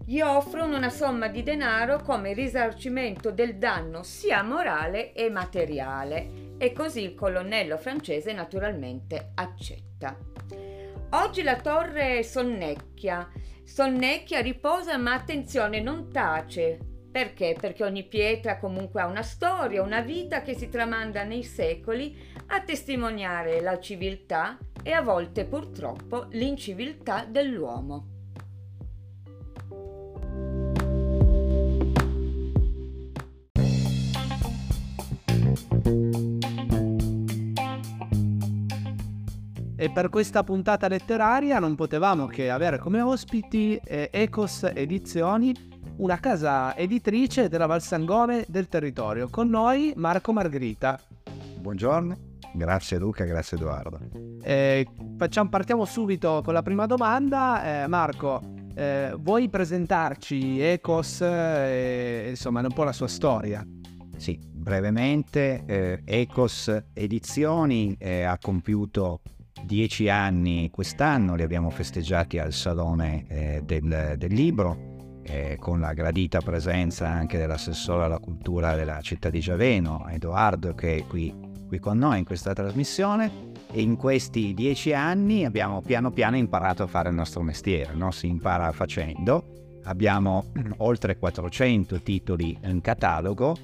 gli 0.06 0.22
offrono 0.22 0.76
una 0.78 0.90
somma 0.90 1.28
di 1.28 1.44
denaro 1.44 2.02
come 2.02 2.34
risarcimento 2.34 3.30
del 3.30 3.58
danno 3.58 4.02
sia 4.02 4.42
morale 4.42 5.14
e 5.14 5.30
materiale 5.30 6.56
e 6.58 6.74
così 6.74 7.04
il 7.04 7.14
colonnello 7.14 7.78
francese 7.78 8.34
naturalmente 8.34 9.34
accetta. 9.36 10.69
Oggi 11.12 11.42
la 11.42 11.56
torre 11.56 12.22
sonnecchia. 12.22 13.28
Sonnecchia, 13.64 14.42
riposa, 14.42 14.96
ma 14.98 15.14
attenzione, 15.14 15.82
non 15.82 16.12
tace. 16.12 16.78
Perché? 17.12 17.56
Perché 17.60 17.84
ogni 17.84 18.08
pietra 18.08 18.60
comunque 18.60 19.02
ha 19.02 19.08
una 19.08 19.24
storia, 19.24 19.82
una 19.82 20.02
vita 20.02 20.44
che 20.44 20.54
si 20.54 20.70
tramanda 20.70 21.24
nei 21.24 21.42
secoli 21.42 22.16
a 22.50 22.62
testimoniare 22.62 23.60
la 23.60 23.80
civiltà 23.80 24.60
e 24.84 24.92
a 24.92 25.02
volte 25.02 25.46
purtroppo 25.46 26.28
l'inciviltà 26.30 27.26
dell'uomo. 27.26 28.18
E 39.82 39.90
per 39.90 40.10
questa 40.10 40.44
puntata 40.44 40.90
letteraria 40.90 41.58
non 41.58 41.76
potevamo 41.76 42.26
che 42.26 42.50
avere 42.50 42.80
come 42.80 43.00
ospiti 43.00 43.80
eh, 43.82 44.10
Ecos 44.12 44.64
Edizioni, 44.74 45.56
una 46.00 46.20
casa 46.20 46.76
editrice 46.76 47.48
della 47.48 47.66
Valsangone 47.66 48.44
del 48.50 48.68
territorio. 48.68 49.30
Con 49.30 49.48
noi 49.48 49.94
Marco 49.96 50.34
Margherita. 50.34 51.00
Buongiorno, 51.62 52.14
grazie 52.56 52.98
Luca, 52.98 53.24
grazie 53.24 53.56
Edoardo. 53.56 54.00
Eh, 54.42 54.86
facciamo, 55.18 55.48
partiamo 55.48 55.86
subito 55.86 56.42
con 56.44 56.54
la 56.54 56.62
prima 56.62 56.86
domanda. 56.86 57.84
Eh, 57.84 57.88
Marco, 57.88 58.42
eh, 58.76 59.16
vuoi 59.18 59.48
presentarci 59.48 60.60
Ecos 60.60 61.22
e 61.22 62.26
insomma 62.28 62.60
un 62.60 62.74
po' 62.74 62.84
la 62.84 62.92
sua 62.92 63.08
storia? 63.08 63.66
Sì, 64.18 64.38
brevemente, 64.46 65.64
eh, 65.66 66.02
Ecos 66.04 66.70
Edizioni 66.92 67.96
eh, 67.98 68.24
ha 68.24 68.38
compiuto 68.38 69.22
dieci 69.66 70.10
anni 70.10 70.70
quest'anno, 70.72 71.36
li 71.36 71.44
abbiamo 71.44 71.70
festeggiati 71.70 72.40
al 72.40 72.54
Salone 72.54 73.26
eh, 73.28 73.62
del, 73.64 74.16
del, 74.18 74.34
Libro, 74.34 75.22
eh, 75.24 75.58
con 75.60 75.80
la 75.80 75.94
gradita 75.94 76.42
presenza 76.42 77.08
anche 77.08 77.38
dell'assessore 77.38 78.06
alla 78.06 78.20
cultura 78.20 78.76
della 78.76 79.00
città 79.02 79.30
di 79.30 79.40
Giaveno, 79.40 80.08
Edoardo, 80.10 80.74
che 80.74 80.98
è 80.98 81.06
qui, 81.06 81.34
qui 81.68 81.80
con 81.80 81.98
noi 81.98 82.20
in 82.20 82.26
questa 82.26 82.54
trasmissione. 82.54 83.48
E 83.72 83.82
in 83.82 83.98
questi 83.98 84.56
dieci 84.56 84.94
anni 84.94 85.46
abbiamo 85.46 85.82
piano 85.82 86.10
piano 86.10 86.36
imparato 86.36 86.82
a 86.82 86.88
fare 86.88 87.10
il 87.10 87.16
nostro 87.16 87.44
mestiere, 87.44 87.94
no? 87.94 88.10
si 88.10 88.28
impara 88.28 88.72
facendo. 88.72 89.80
Abbiamo 89.84 90.46
oltre 90.78 91.18
400 91.18 92.02
titoli 92.02 92.58
in 92.64 92.82
catalogo 92.82 93.56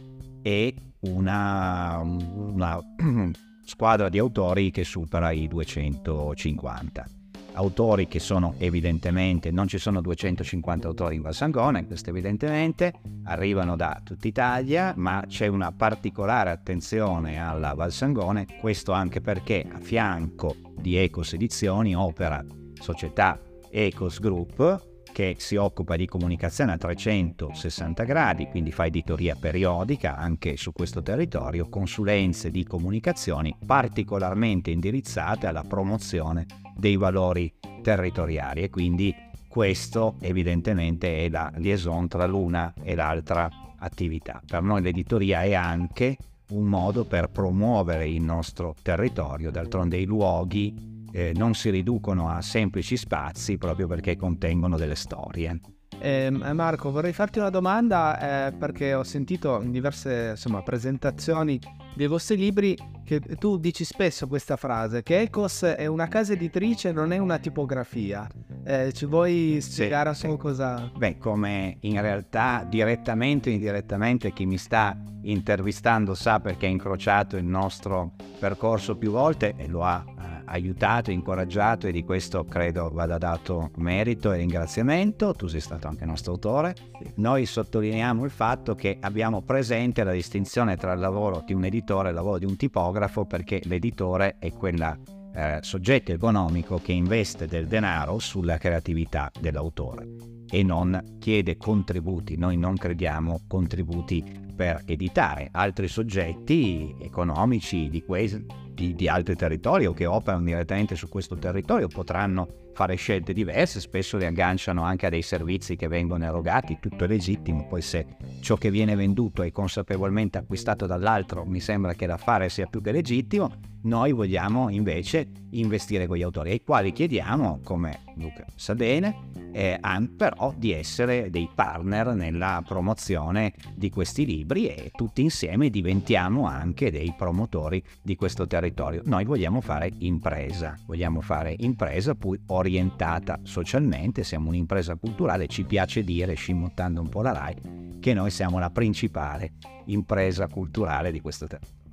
e 0.43 0.75
una, 0.99 1.99
una 2.03 2.79
squadra 3.65 4.09
di 4.09 4.19
autori 4.19 4.71
che 4.71 4.83
supera 4.83 5.31
i 5.31 5.47
250. 5.47 7.05
Autori 7.53 8.07
che 8.07 8.19
sono 8.19 8.55
evidentemente, 8.57 9.49
non 9.49 9.67
ci 9.67 9.77
sono 9.77 10.01
250 10.01 10.87
autori 10.87 11.15
in 11.15 11.21
Valsangone, 11.21 11.87
questo 11.87 12.09
evidentemente, 12.09 12.93
arrivano 13.23 13.75
da 13.75 14.01
tutta 14.03 14.27
Italia, 14.27 14.93
ma 14.97 15.23
c'è 15.25 15.47
una 15.47 15.71
particolare 15.71 16.51
attenzione 16.51 17.39
alla 17.39 17.73
Valsangone, 17.73 18.45
questo 18.59 18.91
anche 18.91 19.21
perché 19.21 19.65
a 19.71 19.79
fianco 19.79 20.55
di 20.77 20.97
Ecos 20.97 21.33
Edizioni 21.33 21.95
opera 21.95 22.43
società 22.73 23.39
Ecos 23.69 24.19
Group, 24.19 24.94
che 25.15 25.35
si 25.37 25.55
occupa 25.55 25.95
di 25.95 26.07
comunicazione 26.07 26.73
a 26.73 26.77
360 26.77 28.03
gradi, 28.03 28.47
quindi 28.47 28.73
fa 28.73 28.85
editoria 28.85 29.33
periodica 29.39 30.17
anche 30.17 30.57
su 30.57 30.73
questo 30.73 31.01
territorio, 31.01 31.69
consulenze 31.69 32.51
di 32.51 32.65
comunicazioni 32.65 33.55
particolarmente 33.65 34.71
indirizzate 34.71 35.47
alla 35.47 35.63
promozione 35.63 36.45
dei 36.75 36.97
valori 36.97 37.49
territoriali 37.81 38.63
e 38.63 38.69
quindi 38.69 39.15
questo 39.47 40.15
evidentemente 40.19 41.23
è 41.23 41.29
la 41.29 41.49
liaison 41.55 42.09
tra 42.09 42.25
l'una 42.25 42.73
e 42.83 42.93
l'altra 42.93 43.49
attività. 43.77 44.41
Per 44.45 44.63
noi 44.63 44.81
l'editoria 44.81 45.43
è 45.43 45.53
anche 45.53 46.17
un 46.49 46.65
modo 46.65 47.05
per 47.05 47.29
promuovere 47.29 48.05
il 48.05 48.21
nostro 48.21 48.75
territorio, 48.81 49.49
d'altronde 49.49 49.95
i 49.95 50.03
luoghi 50.03 50.94
eh, 51.15 51.31
non 51.33 51.53
si 51.53 51.69
riducono 51.69 52.29
a 52.29 52.41
semplici 52.41 52.97
spazi 52.97 53.57
proprio 53.57 53.87
perché 53.87 54.17
contengono 54.17 54.75
delle 54.75 54.95
storie. 54.95 55.61
Eh, 55.97 56.29
Marco, 56.29 56.91
vorrei 56.91 57.13
farti 57.13 57.39
una 57.39 57.49
domanda 57.49 58.47
eh, 58.47 58.51
perché 58.51 58.93
ho 58.93 59.03
sentito 59.03 59.61
in 59.61 59.71
diverse 59.71 60.31
insomma, 60.31 60.61
presentazioni 60.61 61.57
dei 61.95 62.07
vostri 62.07 62.35
libri 62.35 62.77
che 63.05 63.21
tu 63.37 63.57
dici 63.57 63.85
spesso 63.85 64.27
questa 64.27 64.57
frase 64.57 65.03
che 65.03 65.21
Ecos 65.21 65.61
è 65.63 65.85
una 65.85 66.07
casa 66.07 66.33
editrice 66.33 66.91
non 66.91 67.13
è 67.13 67.17
una 67.17 67.37
tipografia 67.37 68.27
eh, 68.65 68.91
ci 68.91 69.05
vuoi 69.05 69.59
spiegare 69.61 70.13
sì, 70.13 70.27
sì. 70.27 70.37
cosa 70.37 70.91
beh 70.95 71.17
come 71.17 71.77
in 71.81 72.01
realtà 72.01 72.65
direttamente 72.67 73.49
o 73.49 73.53
indirettamente 73.53 74.33
chi 74.33 74.45
mi 74.45 74.57
sta 74.57 74.97
intervistando 75.21 76.15
sa 76.15 76.39
perché 76.39 76.65
ha 76.65 76.69
incrociato 76.69 77.37
il 77.37 77.45
nostro 77.45 78.13
percorso 78.39 78.97
più 78.97 79.11
volte 79.11 79.53
e 79.55 79.67
lo 79.67 79.83
ha 79.83 80.03
aiutato, 80.45 81.11
incoraggiato 81.11 81.87
e 81.87 81.91
di 81.91 82.03
questo 82.03 82.45
credo 82.45 82.89
vada 82.91 83.17
dato 83.17 83.71
merito 83.77 84.31
e 84.31 84.37
ringraziamento. 84.37 85.33
Tu 85.33 85.47
sei 85.47 85.59
stato 85.59 85.87
anche 85.87 86.05
nostro 86.05 86.33
autore. 86.33 86.75
Noi 87.15 87.45
sottolineiamo 87.45 88.23
il 88.23 88.31
fatto 88.31 88.75
che 88.75 88.97
abbiamo 89.01 89.41
presente 89.41 90.03
la 90.03 90.11
distinzione 90.11 90.77
tra 90.77 90.93
il 90.93 90.99
lavoro 90.99 91.43
di 91.45 91.53
un 91.53 91.65
editore 91.65 92.07
e 92.07 92.09
il 92.11 92.15
lavoro 92.15 92.37
di 92.37 92.45
un 92.45 92.55
tipografo 92.55 92.94
perché 93.25 93.61
l'editore 93.65 94.37
è 94.39 94.51
quel 94.51 94.99
eh, 95.33 95.59
soggetto 95.61 96.11
economico 96.11 96.79
che 96.81 96.93
investe 96.93 97.45
del 97.45 97.67
denaro 97.67 98.19
sulla 98.19 98.57
creatività 98.57 99.29
dell'autore 99.39 100.07
e 100.49 100.63
non 100.63 101.17
chiede 101.19 101.57
contributi. 101.57 102.37
Noi 102.37 102.57
non 102.57 102.77
crediamo 102.77 103.41
contributi 103.47 104.23
per 104.55 104.83
editare 104.85 105.49
altri 105.51 105.87
soggetti 105.87 106.95
economici 106.99 107.89
di, 107.89 108.01
quei, 108.03 108.45
di, 108.75 108.93
di 108.93 109.07
altri 109.07 109.35
territori 109.35 109.87
o 109.87 109.93
che 109.93 110.05
operano 110.05 110.43
direttamente 110.43 110.95
su 110.95 111.09
questo 111.09 111.35
territorio 111.37 111.87
potranno 111.87 112.63
fare 112.73 112.95
scelte 112.95 113.31
diverse, 113.33 113.79
spesso 113.79 114.17
le 114.17 114.27
agganciano 114.27 114.83
anche 114.83 115.05
a 115.05 115.09
dei 115.09 115.21
servizi 115.21 115.77
che 115.77 115.87
vengono 115.87 116.25
erogati, 116.25 116.77
tutto 116.79 117.05
è 117.05 117.07
legittimo, 117.07 117.65
poi 117.67 117.81
se 117.81 118.05
ciò 118.41 118.57
che 118.57 118.69
viene 118.69 118.95
venduto 118.95 119.41
è 119.41 119.51
consapevolmente 119.51 120.37
acquistato 120.37 120.85
dall'altro, 120.85 121.45
mi 121.45 121.61
sembra 121.61 121.93
che 121.93 122.05
da 122.05 122.17
fare 122.17 122.49
sia 122.49 122.67
più 122.67 122.81
che 122.81 122.91
legittimo, 122.91 123.49
noi 123.83 124.11
vogliamo 124.11 124.69
invece 124.69 125.27
investire 125.51 126.05
con 126.05 126.17
gli 126.17 126.23
autori, 126.23 126.51
ai 126.51 126.63
quali 126.63 126.91
chiediamo, 126.91 127.61
come 127.63 128.01
Luca 128.15 128.45
sa 128.55 128.75
bene, 128.75 129.29
eh, 129.53 129.79
però 130.17 130.53
di 130.57 130.73
essere 130.73 131.29
dei 131.29 131.47
partner 131.53 132.07
nella 132.07 132.61
promozione 132.67 133.53
di 133.73 133.89
questi 133.89 134.25
libri 134.25 134.67
e 134.67 134.91
tutti 134.93 135.21
insieme 135.21 135.69
diventiamo 135.69 136.45
anche 136.45 136.91
dei 136.91 137.13
promotori 137.17 137.81
di 138.01 138.15
questo 138.15 138.47
territorio. 138.47 138.64
Noi 139.05 139.25
vogliamo 139.25 139.61
fare 139.61 139.91
impresa, 139.99 140.75
vogliamo 140.85 141.21
fare 141.21 141.55
impresa 141.59 142.15
poi 142.15 142.39
orientata 142.47 143.39
socialmente, 143.43 144.23
siamo 144.23 144.49
un'impresa 144.49 144.95
culturale, 144.95 145.47
ci 145.47 145.63
piace 145.63 146.03
dire, 146.03 146.33
scimottando 146.33 147.01
un 147.01 147.09
po' 147.09 147.21
la 147.21 147.33
RAI, 147.33 147.99
che 147.99 148.13
noi 148.13 148.31
siamo 148.31 148.59
la 148.59 148.69
principale 148.69 149.53
impresa 149.85 150.47
culturale 150.47 151.11
di 151.11 151.21
questo 151.21 151.47
territorio. 151.47 151.83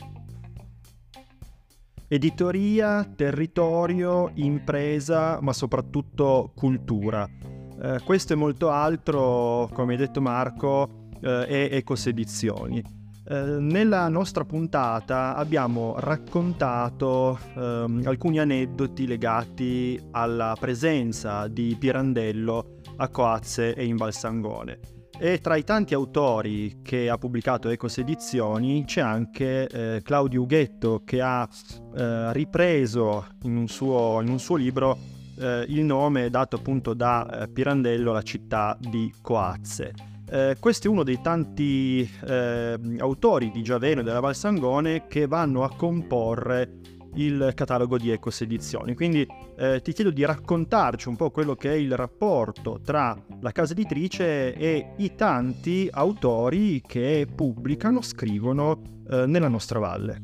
Editoria, 2.08 3.04
territorio, 3.04 4.30
impresa, 4.35 5.40
ma 5.40 5.54
soprattutto 5.54 6.52
cultura. 6.54 7.26
Eh, 7.82 8.00
questo 8.04 8.35
e 8.35 8.37
molto 8.37 8.68
altro, 8.68 9.70
come 9.72 9.92
hai 9.92 9.98
detto 9.98 10.20
Marco, 10.20 11.08
eh, 11.22 11.46
è 11.46 11.68
Ecos 11.76 12.06
Edizioni. 12.06 13.01
Eh, 13.24 13.58
nella 13.61 14.08
nostra 14.08 14.44
puntata 14.44 15.37
abbiamo 15.37 15.94
raccontato 15.98 17.38
ehm, 17.56 18.02
alcuni 18.04 18.40
aneddoti 18.40 19.06
legati 19.06 20.00
alla 20.11 20.56
presenza 20.58 21.46
di 21.46 21.76
Pirandello 21.78 22.80
a 22.96 23.08
Coazze 23.08 23.74
e 23.74 23.85
in 23.85 23.96
Valsangone. 23.96 24.80
E 25.18 25.38
tra 25.38 25.54
i 25.54 25.62
tanti 25.62 25.94
autori 25.94 26.80
che 26.82 27.08
ha 27.08 27.16
pubblicato 27.16 27.68
Ecos 27.68 27.98
Edizioni 27.98 28.85
c'è 28.85 29.02
anche 29.02 29.68
eh, 29.68 30.02
Claudio 30.02 30.42
Ughetto 30.42 31.02
che 31.04 31.20
ha 31.20 31.48
eh, 31.96 32.32
ripreso 32.32 33.26
in 33.42 33.56
un, 33.56 33.68
suo, 33.68 34.20
in 34.20 34.30
un, 34.30 34.40
suo, 34.40 34.56
libro 34.56 34.98
eh, 35.38 35.64
il 35.68 35.85
nome 35.85 36.28
dato 36.28 36.56
appunto 36.56 36.92
da 36.92 37.42
eh, 37.42 37.48
Pirandello 37.48 38.11
alla 38.11 38.22
città 38.22 38.76
di 38.80 39.14
Coazze. 39.20 40.12
Eh, 40.30 40.56
questo 40.58 40.87
è 40.87 40.90
uno 40.90 41.02
dei 41.02 41.20
tanti 41.20 42.08
eh, 42.26 42.78
autori 42.98 43.50
di 43.50 43.62
Giaveno 43.62 44.00
e 44.00 44.04
della 44.04 44.20
Valsangone 44.20 45.06
che 45.06 45.26
vanno 45.26 45.64
a 45.64 45.74
comporre 45.74 46.80
il 47.14 47.52
catalogo 47.54 47.98
di 47.98 48.11
Ecos 48.11 48.40
Edizioni. 48.40 48.94
Quindi 48.94 49.26
eh, 49.56 49.80
ti 49.82 49.92
chiedo 49.92 50.11
di 50.11 50.24
raccontarci 50.24 51.08
un 51.08 51.16
po' 51.16 51.30
quello 51.30 51.54
che 51.54 51.70
è 51.70 51.74
il 51.74 51.94
rapporto 51.96 52.80
tra 52.82 53.16
la 53.40 53.52
casa 53.52 53.72
editrice 53.72 54.54
e 54.54 54.94
i 54.96 55.14
tanti 55.14 55.88
autori 55.90 56.80
che 56.80 57.26
pubblicano, 57.35 58.00
scrivono 58.00 58.80
eh, 59.11 59.26
nella 59.26 59.48
nostra 59.48 59.78
valle. 59.78 60.22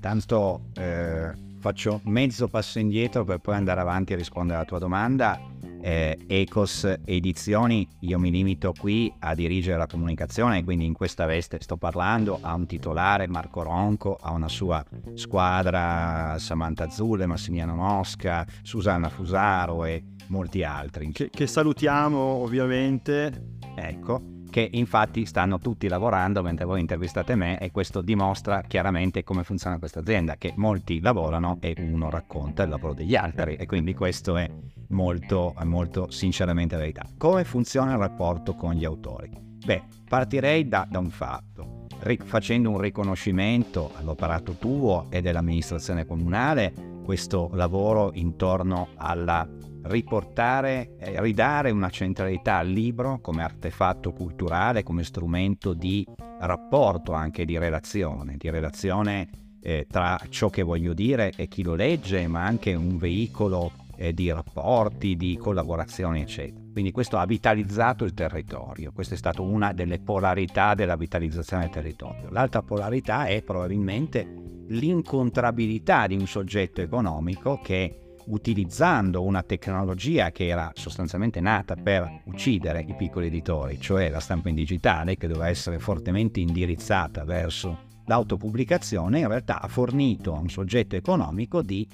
Tanto 0.00 0.70
eh, 0.74 1.32
faccio 1.58 2.00
mezzo 2.04 2.48
passo 2.48 2.78
indietro 2.78 3.24
per 3.24 3.38
poi 3.38 3.54
andare 3.54 3.80
avanti 3.80 4.12
e 4.12 4.16
rispondere 4.16 4.58
alla 4.58 4.66
tua 4.66 4.78
domanda 4.78 5.40
eh, 5.80 6.18
Ecos 6.26 6.98
Edizioni, 7.04 7.88
io 8.00 8.18
mi 8.18 8.30
limito 8.30 8.72
qui 8.78 9.12
a 9.20 9.34
dirigere 9.34 9.78
la 9.78 9.86
comunicazione, 9.86 10.64
quindi 10.64 10.84
in 10.84 10.92
questa 10.92 11.26
veste 11.26 11.58
sto 11.60 11.76
parlando 11.76 12.38
a 12.40 12.54
un 12.54 12.66
titolare, 12.66 13.26
Marco 13.28 13.62
Ronco, 13.62 14.16
a 14.20 14.32
una 14.32 14.48
sua 14.48 14.84
squadra, 15.14 16.36
Samantha 16.38 16.88
Zulle, 16.90 17.26
Massimiliano 17.26 17.74
Mosca, 17.74 18.46
Susanna 18.62 19.08
Fusaro 19.08 19.84
e 19.84 20.02
molti 20.28 20.62
altri. 20.62 21.10
Che, 21.12 21.30
che 21.30 21.46
salutiamo 21.46 22.18
ovviamente. 22.18 23.56
Ecco 23.74 24.36
che 24.50 24.68
infatti 24.72 25.24
stanno 25.26 25.58
tutti 25.58 25.88
lavorando 25.88 26.42
mentre 26.42 26.64
voi 26.64 26.80
intervistate 26.80 27.34
me 27.34 27.58
e 27.58 27.70
questo 27.70 28.00
dimostra 28.00 28.62
chiaramente 28.62 29.24
come 29.24 29.44
funziona 29.44 29.78
questa 29.78 30.00
azienda, 30.00 30.36
che 30.36 30.52
molti 30.56 31.00
lavorano 31.00 31.58
e 31.60 31.74
uno 31.78 32.10
racconta 32.10 32.62
il 32.62 32.70
lavoro 32.70 32.94
degli 32.94 33.14
altri 33.14 33.56
e 33.56 33.66
quindi 33.66 33.94
questo 33.94 34.36
è 34.36 34.50
molto, 34.88 35.54
molto 35.64 36.10
sinceramente 36.10 36.76
verità. 36.76 37.04
Come 37.16 37.44
funziona 37.44 37.92
il 37.92 37.98
rapporto 37.98 38.54
con 38.54 38.74
gli 38.74 38.84
autori? 38.84 39.30
Beh, 39.64 39.82
partirei 40.08 40.68
da, 40.68 40.86
da 40.88 40.98
un 40.98 41.10
fatto. 41.10 41.86
facendo 42.24 42.70
un 42.70 42.78
riconoscimento 42.78 43.90
all'operato 43.96 44.52
tuo 44.52 45.06
e 45.10 45.20
dell'amministrazione 45.20 46.06
comunale, 46.06 46.72
questo 47.04 47.50
lavoro 47.54 48.10
intorno 48.14 48.88
alla 48.96 49.46
riportare, 49.82 50.96
ridare 51.16 51.70
una 51.70 51.90
centralità 51.90 52.56
al 52.56 52.68
libro 52.68 53.20
come 53.20 53.42
artefatto 53.42 54.12
culturale, 54.12 54.82
come 54.82 55.04
strumento 55.04 55.72
di 55.72 56.06
rapporto 56.40 57.12
anche 57.12 57.44
di 57.44 57.58
relazione, 57.58 58.36
di 58.36 58.50
relazione 58.50 59.28
eh, 59.60 59.86
tra 59.90 60.18
ciò 60.28 60.50
che 60.50 60.62
voglio 60.62 60.94
dire 60.94 61.32
e 61.36 61.48
chi 61.48 61.62
lo 61.62 61.74
legge, 61.74 62.26
ma 62.26 62.44
anche 62.44 62.74
un 62.74 62.96
veicolo 62.96 63.72
eh, 63.96 64.14
di 64.14 64.30
rapporti, 64.30 65.16
di 65.16 65.36
collaborazioni, 65.36 66.22
eccetera. 66.22 66.66
Quindi 66.72 66.92
questo 66.92 67.18
ha 67.18 67.26
vitalizzato 67.26 68.04
il 68.04 68.14
territorio, 68.14 68.92
questa 68.92 69.14
è 69.14 69.18
stata 69.18 69.42
una 69.42 69.72
delle 69.72 69.98
polarità 69.98 70.74
della 70.74 70.96
vitalizzazione 70.96 71.64
del 71.64 71.72
territorio. 71.72 72.28
L'altra 72.30 72.62
polarità 72.62 73.26
è 73.26 73.42
probabilmente 73.42 74.26
l'incontrabilità 74.68 76.06
di 76.06 76.14
un 76.14 76.26
soggetto 76.26 76.80
economico 76.80 77.58
che 77.62 78.07
utilizzando 78.28 79.22
una 79.22 79.42
tecnologia 79.42 80.30
che 80.30 80.46
era 80.46 80.70
sostanzialmente 80.74 81.40
nata 81.40 81.74
per 81.74 82.22
uccidere 82.24 82.84
i 82.86 82.94
piccoli 82.94 83.26
editori, 83.26 83.80
cioè 83.80 84.08
la 84.10 84.20
stampa 84.20 84.48
in 84.48 84.54
digitale, 84.54 85.16
che 85.16 85.26
doveva 85.26 85.48
essere 85.48 85.78
fortemente 85.78 86.40
indirizzata 86.40 87.24
verso 87.24 87.86
l'autopubblicazione, 88.06 89.20
in 89.20 89.28
realtà 89.28 89.60
ha 89.60 89.68
fornito 89.68 90.34
a 90.34 90.38
un 90.38 90.48
soggetto 90.48 90.96
economico 90.96 91.62
di, 91.62 91.86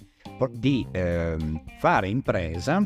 di 0.53 0.87
eh, 0.93 1.37
fare 1.79 2.09
impresa 2.09 2.81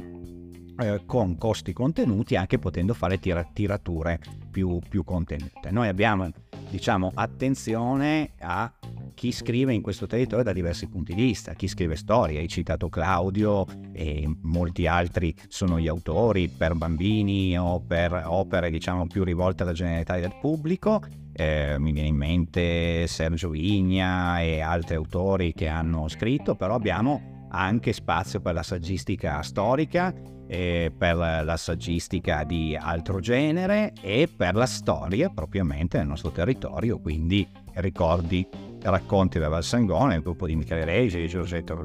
eh, 0.80 1.02
con 1.04 1.36
costi 1.36 1.72
contenuti 1.72 2.36
anche 2.36 2.58
potendo 2.58 2.94
fare 2.94 3.18
tir- 3.18 3.52
tirature 3.52 4.20
più, 4.50 4.78
più 4.88 5.04
contenute. 5.04 5.70
Noi 5.70 5.88
abbiamo 5.88 6.30
diciamo 6.70 7.10
attenzione 7.14 8.32
a 8.40 8.72
chi 9.18 9.32
scrive 9.32 9.74
in 9.74 9.82
questo 9.82 10.06
territorio 10.06 10.44
da 10.44 10.52
diversi 10.52 10.86
punti 10.86 11.12
di 11.12 11.22
vista, 11.22 11.54
chi 11.54 11.66
scrive 11.66 11.96
storie, 11.96 12.38
hai 12.38 12.46
citato 12.46 12.88
Claudio 12.88 13.66
e 13.92 14.32
molti 14.42 14.86
altri 14.86 15.34
sono 15.48 15.80
gli 15.80 15.88
autori 15.88 16.46
per 16.46 16.74
bambini 16.74 17.58
o 17.58 17.80
per 17.80 18.22
opere 18.26 18.70
diciamo 18.70 19.08
più 19.08 19.24
rivolte 19.24 19.64
alla 19.64 19.72
generalità 19.72 20.20
del 20.20 20.36
pubblico, 20.40 21.02
eh, 21.32 21.74
mi 21.80 21.90
viene 21.90 22.06
in 22.06 22.14
mente 22.14 23.08
Sergio 23.08 23.50
Vigna 23.50 24.40
e 24.40 24.60
altri 24.60 24.94
autori 24.94 25.52
che 25.52 25.66
hanno 25.66 26.06
scritto, 26.06 26.54
però 26.54 26.76
abbiamo 26.76 27.48
anche 27.50 27.92
spazio 27.92 28.38
per 28.38 28.54
la 28.54 28.62
saggistica 28.62 29.42
storica 29.42 30.14
eh, 30.46 30.92
per 30.96 31.16
la 31.16 31.56
saggistica 31.56 32.44
di 32.44 32.76
altro 32.76 33.20
genere 33.20 33.92
e 34.00 34.28
per 34.34 34.54
la 34.54 34.66
storia 34.66 35.28
propriamente 35.28 35.98
del 35.98 36.06
nostro 36.06 36.30
territorio, 36.30 36.98
quindi 36.98 37.46
ricordi, 37.74 38.46
racconti 38.82 39.38
da 39.38 39.48
Valsangone, 39.48 40.16
il 40.16 40.22
gruppo 40.22 40.46
di 40.46 40.56
Michele 40.56 40.84
Regi, 40.84 41.20
di, 41.20 41.28
Giorgetto, 41.28 41.80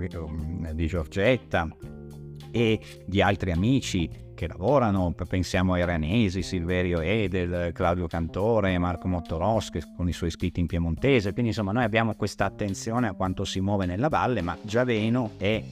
di 0.73 0.87
Giorgetta 0.87 1.67
e 2.51 2.79
di 3.05 3.21
altri 3.21 3.51
amici 3.51 4.09
che 4.35 4.47
lavorano, 4.47 5.13
pensiamo 5.27 5.73
ai 5.73 5.85
Ranesi, 5.85 6.41
Silverio 6.41 6.99
Edel, 6.99 7.71
Claudio 7.71 8.07
Cantore, 8.07 8.77
Marco 8.77 9.07
Mottoroschi 9.07 9.79
con 9.95 10.07
i 10.07 10.13
suoi 10.13 10.31
scritti 10.31 10.59
in 10.59 10.65
piemontese, 10.67 11.31
quindi 11.31 11.49
insomma 11.49 11.71
noi 11.71 11.83
abbiamo 11.83 12.13
questa 12.15 12.45
attenzione 12.45 13.07
a 13.07 13.13
quanto 13.13 13.45
si 13.45 13.59
muove 13.59 13.85
nella 13.85 14.09
valle, 14.09 14.41
ma 14.41 14.57
Giaveno 14.61 15.31
è 15.37 15.63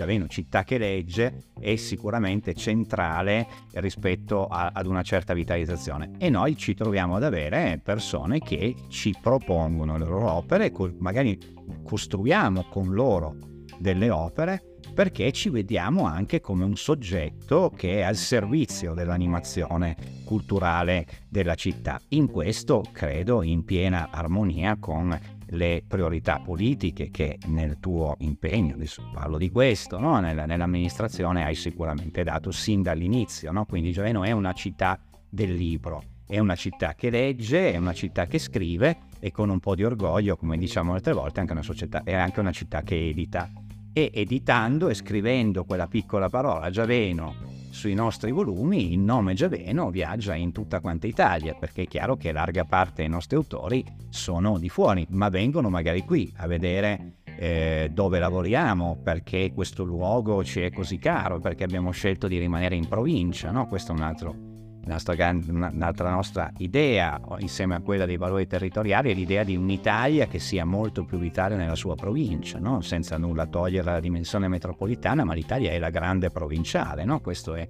Giaveno, 0.00 0.28
città 0.28 0.64
che 0.64 0.78
legge, 0.78 1.50
è 1.60 1.76
sicuramente 1.76 2.54
centrale 2.54 3.46
rispetto 3.72 4.46
a, 4.46 4.70
ad 4.72 4.86
una 4.86 5.02
certa 5.02 5.34
vitalizzazione. 5.34 6.12
E 6.16 6.30
noi 6.30 6.56
ci 6.56 6.72
troviamo 6.72 7.16
ad 7.16 7.22
avere 7.22 7.78
persone 7.84 8.38
che 8.38 8.74
ci 8.88 9.14
propongono 9.20 9.98
le 9.98 10.06
loro 10.06 10.32
opere, 10.32 10.72
magari 11.00 11.38
costruiamo 11.84 12.64
con 12.70 12.94
loro 12.94 13.36
delle 13.78 14.08
opere 14.08 14.78
perché 14.94 15.32
ci 15.32 15.50
vediamo 15.50 16.06
anche 16.06 16.40
come 16.40 16.64
un 16.64 16.76
soggetto 16.76 17.70
che 17.76 17.98
è 17.98 18.00
al 18.00 18.16
servizio 18.16 18.94
dell'animazione 18.94 19.96
culturale 20.24 21.06
della 21.28 21.54
città. 21.56 22.00
In 22.08 22.30
questo 22.30 22.84
credo 22.90 23.42
in 23.42 23.64
piena 23.64 24.08
armonia 24.10 24.76
con 24.78 25.16
le 25.50 25.82
priorità 25.86 26.40
politiche 26.40 27.10
che 27.10 27.38
nel 27.46 27.78
tuo 27.80 28.16
impegno, 28.18 28.74
adesso 28.74 29.02
parlo 29.12 29.38
di 29.38 29.50
questo, 29.50 29.98
no? 29.98 30.18
Nella, 30.20 30.46
nell'amministrazione 30.46 31.44
hai 31.44 31.54
sicuramente 31.54 32.22
dato 32.22 32.50
sin 32.50 32.82
dall'inizio, 32.82 33.50
no? 33.52 33.64
quindi 33.64 33.92
Gioveno 33.92 34.24
è 34.24 34.32
una 34.32 34.52
città 34.52 34.98
del 35.28 35.54
libro, 35.54 36.02
è 36.26 36.38
una 36.38 36.54
città 36.54 36.94
che 36.94 37.10
legge, 37.10 37.72
è 37.72 37.76
una 37.76 37.92
città 37.92 38.26
che 38.26 38.38
scrive 38.38 38.98
e 39.18 39.30
con 39.32 39.48
un 39.48 39.60
po' 39.60 39.74
di 39.74 39.84
orgoglio, 39.84 40.36
come 40.36 40.56
diciamo 40.56 40.94
altre 40.94 41.12
volte, 41.12 41.40
anche 41.40 41.52
una 41.52 41.62
società, 41.62 42.02
è 42.04 42.14
anche 42.14 42.40
una 42.40 42.52
città 42.52 42.82
che 42.82 43.08
edita. 43.08 43.50
e 43.92 44.10
editando 44.14 44.88
e 44.88 44.94
scrivendo 44.94 45.64
quella 45.64 45.88
piccola 45.88 46.28
parola 46.28 46.70
Giaveno 46.70 47.59
sui 47.70 47.94
nostri 47.94 48.30
volumi, 48.32 48.92
il 48.92 48.98
nome 48.98 49.34
Giaveno 49.34 49.90
viaggia 49.90 50.34
in 50.34 50.52
tutta 50.52 50.80
quanta 50.80 51.06
Italia, 51.06 51.54
perché 51.54 51.82
è 51.82 51.86
chiaro 51.86 52.16
che 52.16 52.32
larga 52.32 52.64
parte 52.64 53.02
dei 53.02 53.08
nostri 53.08 53.36
autori 53.36 53.84
sono 54.10 54.58
di 54.58 54.68
fuori, 54.68 55.06
ma 55.10 55.28
vengono 55.28 55.70
magari 55.70 56.04
qui 56.04 56.30
a 56.36 56.46
vedere 56.46 57.14
eh, 57.36 57.90
dove 57.92 58.18
lavoriamo, 58.18 59.00
perché 59.02 59.52
questo 59.54 59.84
luogo 59.84 60.44
ci 60.44 60.60
è 60.60 60.70
così 60.70 60.98
caro, 60.98 61.38
perché 61.38 61.64
abbiamo 61.64 61.90
scelto 61.90 62.28
di 62.28 62.38
rimanere 62.38 62.74
in 62.74 62.86
provincia, 62.86 63.50
no? 63.50 63.66
Questo 63.66 63.92
è 63.92 63.94
un 63.94 64.02
altro 64.02 64.49
un'altra 64.86 66.10
nostra 66.10 66.50
idea, 66.58 67.20
insieme 67.38 67.74
a 67.74 67.80
quella 67.80 68.06
dei 68.06 68.16
valori 68.16 68.46
territoriali, 68.46 69.10
è 69.10 69.14
l'idea 69.14 69.44
di 69.44 69.56
un'Italia 69.56 70.26
che 70.26 70.38
sia 70.38 70.64
molto 70.64 71.04
più 71.04 71.18
vitale 71.18 71.56
nella 71.56 71.74
sua 71.74 71.94
provincia, 71.94 72.58
no? 72.58 72.80
senza 72.80 73.16
nulla 73.18 73.46
togliere 73.46 73.92
la 73.92 74.00
dimensione 74.00 74.48
metropolitana, 74.48 75.24
ma 75.24 75.34
l'Italia 75.34 75.70
è 75.70 75.78
la 75.78 75.90
grande 75.90 76.30
provinciale, 76.30 77.04
no? 77.04 77.20
questo 77.20 77.54
è 77.54 77.66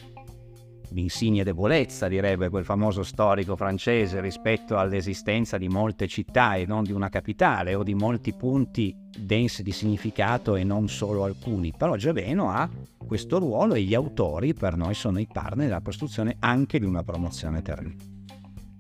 l'insigne 0.93 1.45
debolezza, 1.45 2.09
direbbe 2.09 2.49
quel 2.49 2.65
famoso 2.65 3.03
storico 3.03 3.57
francese, 3.57 4.21
rispetto 4.21 4.77
all'esistenza 4.77 5.59
di 5.59 5.69
molte 5.69 6.07
città 6.07 6.55
e 6.55 6.67
non 6.67 6.83
di 6.83 6.93
una 6.93 7.09
capitale 7.09 7.75
o 7.75 7.83
di 7.83 7.95
molti 7.95 8.35
punti 8.35 9.00
densi 9.17 9.63
di 9.63 9.73
significato 9.73 10.57
e 10.57 10.65
non 10.65 10.89
solo 10.89 11.25
alcuni. 11.25 11.73
Però 11.77 11.97
Giaveno 11.97 12.51
ha 12.51 12.69
questo 13.07 13.39
ruolo 13.39 13.75
e 13.75 13.83
gli 13.83 13.95
autori 13.95 14.55
per 14.55 14.77
noi 14.77 14.95
sono 14.95 15.19
i 15.19 15.27
partner 15.31 15.67
della 15.67 15.81
costruzione 15.81 16.37
anche 16.39 16.79
di 16.79 16.85
una 16.85 17.03
promozione 17.03 17.63
terrena. 17.63 17.95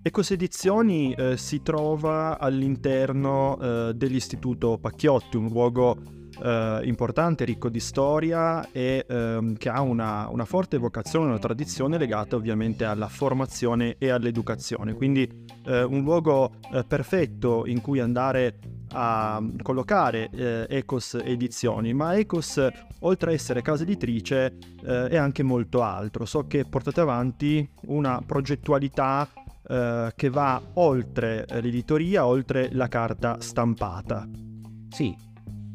Ecos 0.02 0.30
Edizioni 0.30 1.12
eh, 1.12 1.36
si 1.36 1.62
trova 1.62 2.38
all'interno 2.38 3.58
eh, 3.60 3.92
dell'Istituto 3.94 4.78
Pacchiotti, 4.78 5.36
un 5.36 5.48
luogo 5.48 6.19
eh, 6.42 6.80
importante, 6.84 7.44
ricco 7.44 7.68
di 7.68 7.80
storia 7.80 8.70
e 8.72 9.04
ehm, 9.08 9.56
che 9.56 9.68
ha 9.68 9.80
una, 9.80 10.28
una, 10.28 10.44
forte 10.44 10.78
vocazione, 10.78 11.26
una 11.26 11.38
tradizione 11.38 11.98
legata 11.98 12.36
ovviamente 12.36 12.84
alla 12.84 13.08
formazione 13.08 13.96
e 13.98 14.10
all'educazione. 14.10 14.94
Quindi 14.94 15.28
eh, 15.66 15.82
un 15.82 16.02
luogo 16.02 16.52
eh, 16.72 16.84
perfetto 16.84 17.66
in 17.66 17.80
cui 17.80 18.00
andare 18.00 18.58
a 18.92 19.40
collocare 19.62 20.30
eh, 20.32 20.66
Ecos 20.68 21.14
Edizioni, 21.14 21.92
ma 21.92 22.16
Ecos 22.16 22.60
oltre 23.00 23.30
a 23.30 23.34
essere 23.34 23.62
casa 23.62 23.84
editrice 23.84 24.56
eh, 24.84 25.08
è 25.08 25.16
anche 25.16 25.42
molto 25.42 25.82
altro. 25.82 26.24
So 26.24 26.46
che 26.46 26.64
portate 26.64 27.00
avanti 27.00 27.68
una 27.86 28.20
progettualità 28.24 29.28
eh, 29.68 30.12
che 30.16 30.30
va 30.30 30.60
oltre 30.74 31.46
l'editoria, 31.60 32.26
oltre 32.26 32.70
la 32.72 32.88
carta 32.88 33.40
stampata. 33.40 34.28
Sì, 34.88 35.14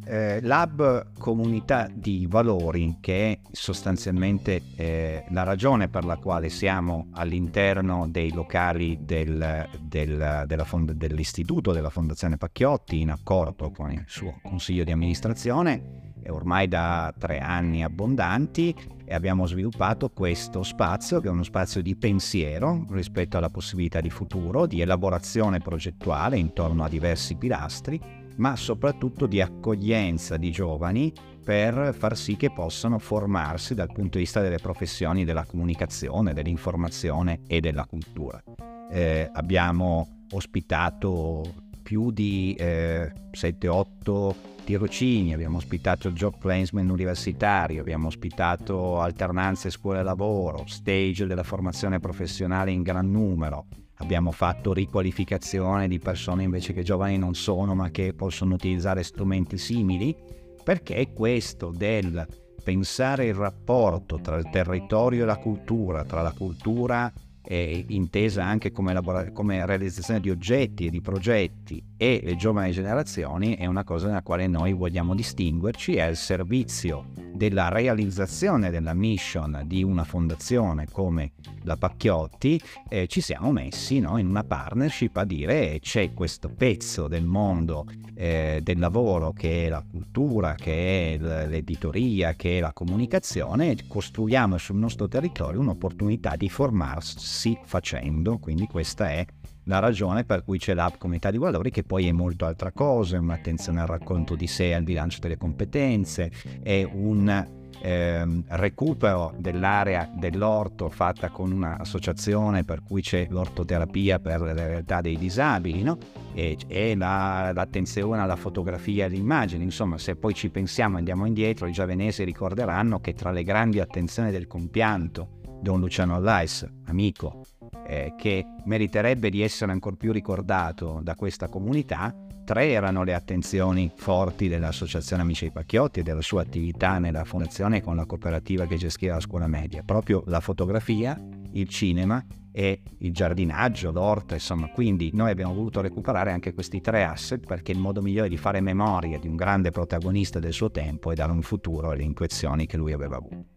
eh, 0.05 0.39
Lab 0.41 1.13
Comunità 1.17 1.89
di 1.91 2.27
Valori, 2.29 2.97
che 3.01 3.31
è 3.31 3.39
sostanzialmente 3.51 4.61
eh, 4.75 5.25
la 5.29 5.43
ragione 5.43 5.87
per 5.87 6.05
la 6.05 6.17
quale 6.17 6.49
siamo 6.49 7.07
all'interno 7.13 8.07
dei 8.09 8.31
locali 8.31 8.99
del, 9.01 9.67
del, 9.81 10.43
della 10.45 10.63
fond- 10.63 10.91
dell'Istituto 10.91 11.71
della 11.71 11.89
Fondazione 11.89 12.37
Pacchiotti, 12.37 13.01
in 13.01 13.09
accordo 13.09 13.71
con 13.71 13.91
il 13.91 14.03
suo 14.07 14.39
consiglio 14.43 14.83
di 14.83 14.91
amministrazione, 14.91 16.03
è 16.21 16.31
ormai 16.31 16.67
da 16.67 17.13
tre 17.17 17.37
anni 17.37 17.83
abbondanti 17.83 18.75
e 19.05 19.13
abbiamo 19.13 19.45
sviluppato 19.45 20.09
questo 20.09 20.63
spazio 20.63 21.19
che 21.19 21.27
è 21.27 21.31
uno 21.31 21.43
spazio 21.43 21.83
di 21.83 21.95
pensiero 21.95 22.87
rispetto 22.89 23.37
alla 23.37 23.51
possibilità 23.51 24.01
di 24.01 24.09
futuro, 24.09 24.65
di 24.65 24.81
elaborazione 24.81 25.59
progettuale 25.59 26.37
intorno 26.37 26.83
a 26.83 26.89
diversi 26.89 27.35
pilastri 27.35 28.23
ma 28.37 28.55
soprattutto 28.55 29.25
di 29.25 29.41
accoglienza 29.41 30.37
di 30.37 30.51
giovani 30.51 31.13
per 31.43 31.95
far 31.97 32.17
sì 32.17 32.35
che 32.35 32.51
possano 32.51 32.97
formarsi 32.97 33.75
dal 33.75 33.91
punto 33.91 34.17
di 34.17 34.23
vista 34.23 34.41
delle 34.41 34.57
professioni 34.57 35.25
della 35.25 35.45
comunicazione, 35.45 36.33
dell'informazione 36.33 37.41
e 37.45 37.59
della 37.59 37.85
cultura. 37.85 38.41
Eh, 38.89 39.29
abbiamo 39.31 40.23
ospitato 40.31 41.63
più 41.83 42.09
di 42.09 42.55
eh, 42.57 43.13
7-8 43.31 44.35
tirocini, 44.63 45.33
abbiamo 45.33 45.57
ospitato 45.57 46.11
job 46.11 46.35
placement 46.39 46.89
universitario, 46.89 47.81
abbiamo 47.81 48.07
ospitato 48.07 48.99
alternanze 48.99 49.69
scuola-lavoro, 49.69 50.63
stage 50.65 51.27
della 51.27 51.43
formazione 51.43 51.99
professionale 51.99 52.71
in 52.71 52.81
gran 52.81 53.11
numero, 53.11 53.67
abbiamo 53.97 54.31
fatto 54.31 54.73
riqualificazione 54.73 55.87
di 55.87 55.99
persone 55.99 56.43
invece 56.43 56.73
che 56.73 56.83
giovani 56.83 57.17
non 57.17 57.35
sono 57.35 57.75
ma 57.75 57.89
che 57.89 58.13
possono 58.13 58.55
utilizzare 58.55 59.03
strumenti 59.03 59.57
simili, 59.57 60.15
perché 60.63 61.11
questo 61.13 61.71
del 61.75 62.25
pensare 62.63 63.27
il 63.27 63.35
rapporto 63.35 64.19
tra 64.19 64.37
il 64.37 64.49
territorio 64.49 65.23
e 65.23 65.25
la 65.25 65.37
cultura, 65.37 66.03
tra 66.03 66.23
la 66.23 66.31
cultura 66.31 67.11
eh, 67.43 67.85
intesa 67.89 68.43
anche 68.43 68.71
come, 68.71 68.91
elabora- 68.91 69.31
come, 69.31 69.65
realizzazione 69.65 70.19
di 70.19 70.31
oggetti 70.31 70.87
e 70.87 70.89
di 70.89 70.99
progetti 70.99 71.83
e 71.95 72.21
le 72.23 72.35
giovani 72.35 72.71
generazioni 72.71 73.55
è 73.55 73.67
una 73.67 73.83
cosa 73.83 74.07
nella 74.07 74.23
quale 74.23 74.47
noi 74.47 74.73
vogliamo 74.73 75.13
distinguerci, 75.13 75.95
è 75.95 76.01
al 76.01 76.15
servizio 76.15 77.24
della 77.35 77.69
realizzazione 77.69 78.71
della 78.71 78.93
mission 78.93 79.63
di 79.65 79.83
una 79.83 80.03
fondazione 80.03 80.87
come 80.91 81.33
la 81.63 81.75
Pacchiotti, 81.75 82.59
eh, 82.89 83.07
ci 83.07 83.21
siamo 83.21 83.51
messi 83.51 83.99
no, 83.99 84.17
in 84.17 84.27
una 84.27 84.43
partnership 84.43 85.17
a 85.17 85.25
dire 85.25 85.79
c'è 85.79 86.13
questo 86.13 86.49
pezzo 86.49 87.07
del 87.07 87.25
mondo 87.25 87.85
eh, 88.15 88.61
del 88.63 88.79
lavoro 88.79 89.33
che 89.33 89.65
è 89.65 89.69
la 89.69 89.83
cultura, 89.87 90.55
che 90.55 91.13
è 91.13 91.17
l'editoria, 91.47 92.33
che 92.33 92.57
è 92.57 92.61
la 92.61 92.73
comunicazione, 92.73 93.75
costruiamo 93.87 94.57
sul 94.57 94.77
nostro 94.77 95.07
territorio 95.07 95.59
un'opportunità 95.59 96.35
di 96.35 96.49
formarsi 96.49 97.57
facendo, 97.63 98.37
quindi 98.37 98.67
questa 98.67 99.09
è 99.09 99.25
la 99.65 99.79
ragione 99.79 100.23
per 100.23 100.43
cui 100.43 100.57
c'è 100.57 100.73
l'app 100.73 100.95
Comunità 100.97 101.31
di 101.31 101.37
Valori 101.37 101.71
che 101.71 101.83
poi 101.83 102.07
è 102.07 102.11
molto 102.11 102.45
altra 102.45 102.71
cosa, 102.71 103.15
è 103.15 103.19
un'attenzione 103.19 103.81
al 103.81 103.87
racconto 103.87 104.35
di 104.35 104.47
sé, 104.47 104.73
al 104.73 104.83
bilancio 104.83 105.19
delle 105.19 105.37
competenze, 105.37 106.31
è 106.61 106.87
un 106.91 107.63
eh, 107.81 108.43
recupero 108.47 109.33
dell'area 109.37 110.09
dell'orto 110.15 110.89
fatta 110.89 111.29
con 111.29 111.51
un'associazione 111.51 112.63
per 112.63 112.81
cui 112.83 113.01
c'è 113.01 113.27
l'ortoterapia 113.29 114.19
per 114.19 114.41
le 114.41 114.53
realtà 114.53 115.01
dei 115.01 115.17
disabili 115.17 115.83
no? 115.83 115.97
e, 116.33 116.57
e 116.67 116.95
la, 116.95 117.51
l'attenzione 117.53 118.21
alla 118.21 118.35
fotografia 118.35 119.03
e 119.03 119.07
all'immagine. 119.07 119.63
Insomma, 119.63 119.97
se 119.97 120.15
poi 120.15 120.33
ci 120.33 120.49
pensiamo 120.49 120.97
andiamo 120.97 121.25
indietro, 121.25 121.67
i 121.67 121.71
giavenesi 121.71 122.23
ricorderanno 122.23 122.99
che 122.99 123.13
tra 123.13 123.31
le 123.31 123.43
grandi 123.43 123.79
attenzioni 123.79 124.31
del 124.31 124.47
compianto 124.47 125.41
Don 125.61 125.79
Luciano 125.79 126.15
Allais, 126.15 126.67
amico, 126.85 127.41
eh, 127.85 128.13
che 128.17 128.45
meriterebbe 128.65 129.29
di 129.29 129.41
essere 129.41 129.71
ancora 129.71 129.95
più 129.95 130.11
ricordato 130.11 130.99
da 131.03 131.15
questa 131.15 131.47
comunità, 131.47 132.13
tre 132.45 132.69
erano 132.69 133.03
le 133.03 133.13
attenzioni 133.13 133.91
forti 133.95 134.47
dell'Associazione 134.47 135.23
Amici 135.23 135.45
dei 135.45 135.51
Pacchiotti 135.51 135.99
e 135.99 136.03
della 136.03 136.21
sua 136.21 136.41
attività 136.41 136.99
nella 136.99 137.23
fondazione 137.23 137.81
con 137.81 137.95
la 137.95 138.05
cooperativa 138.05 138.65
che 138.67 138.77
gestiva 138.77 139.15
la 139.15 139.19
scuola 139.19 139.47
media, 139.47 139.81
proprio 139.83 140.23
la 140.27 140.39
fotografia, 140.39 141.19
il 141.53 141.67
cinema 141.67 142.23
e 142.51 142.81
il 142.99 143.11
giardinaggio, 143.11 143.91
l'orto, 143.91 144.33
insomma, 144.33 144.69
quindi 144.69 145.09
noi 145.13 145.31
abbiamo 145.31 145.53
voluto 145.53 145.81
recuperare 145.81 146.31
anche 146.31 146.53
questi 146.53 146.79
tre 146.79 147.03
asset 147.03 147.45
perché 147.45 147.73
il 147.73 147.79
modo 147.79 148.01
migliore 148.01 148.29
di 148.29 148.37
fare 148.37 148.61
memoria 148.61 149.19
di 149.19 149.27
un 149.27 149.35
grande 149.35 149.71
protagonista 149.71 150.39
del 150.39 150.53
suo 150.53 150.71
tempo 150.71 151.11
è 151.11 151.15
dare 151.15 151.31
un 151.33 151.41
futuro 151.41 151.89
alle 151.89 152.03
intuizioni 152.03 152.65
che 152.65 152.77
lui 152.77 152.93
aveva 152.93 153.17
avuto. 153.17 153.47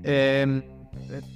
Ehm, 0.00 0.81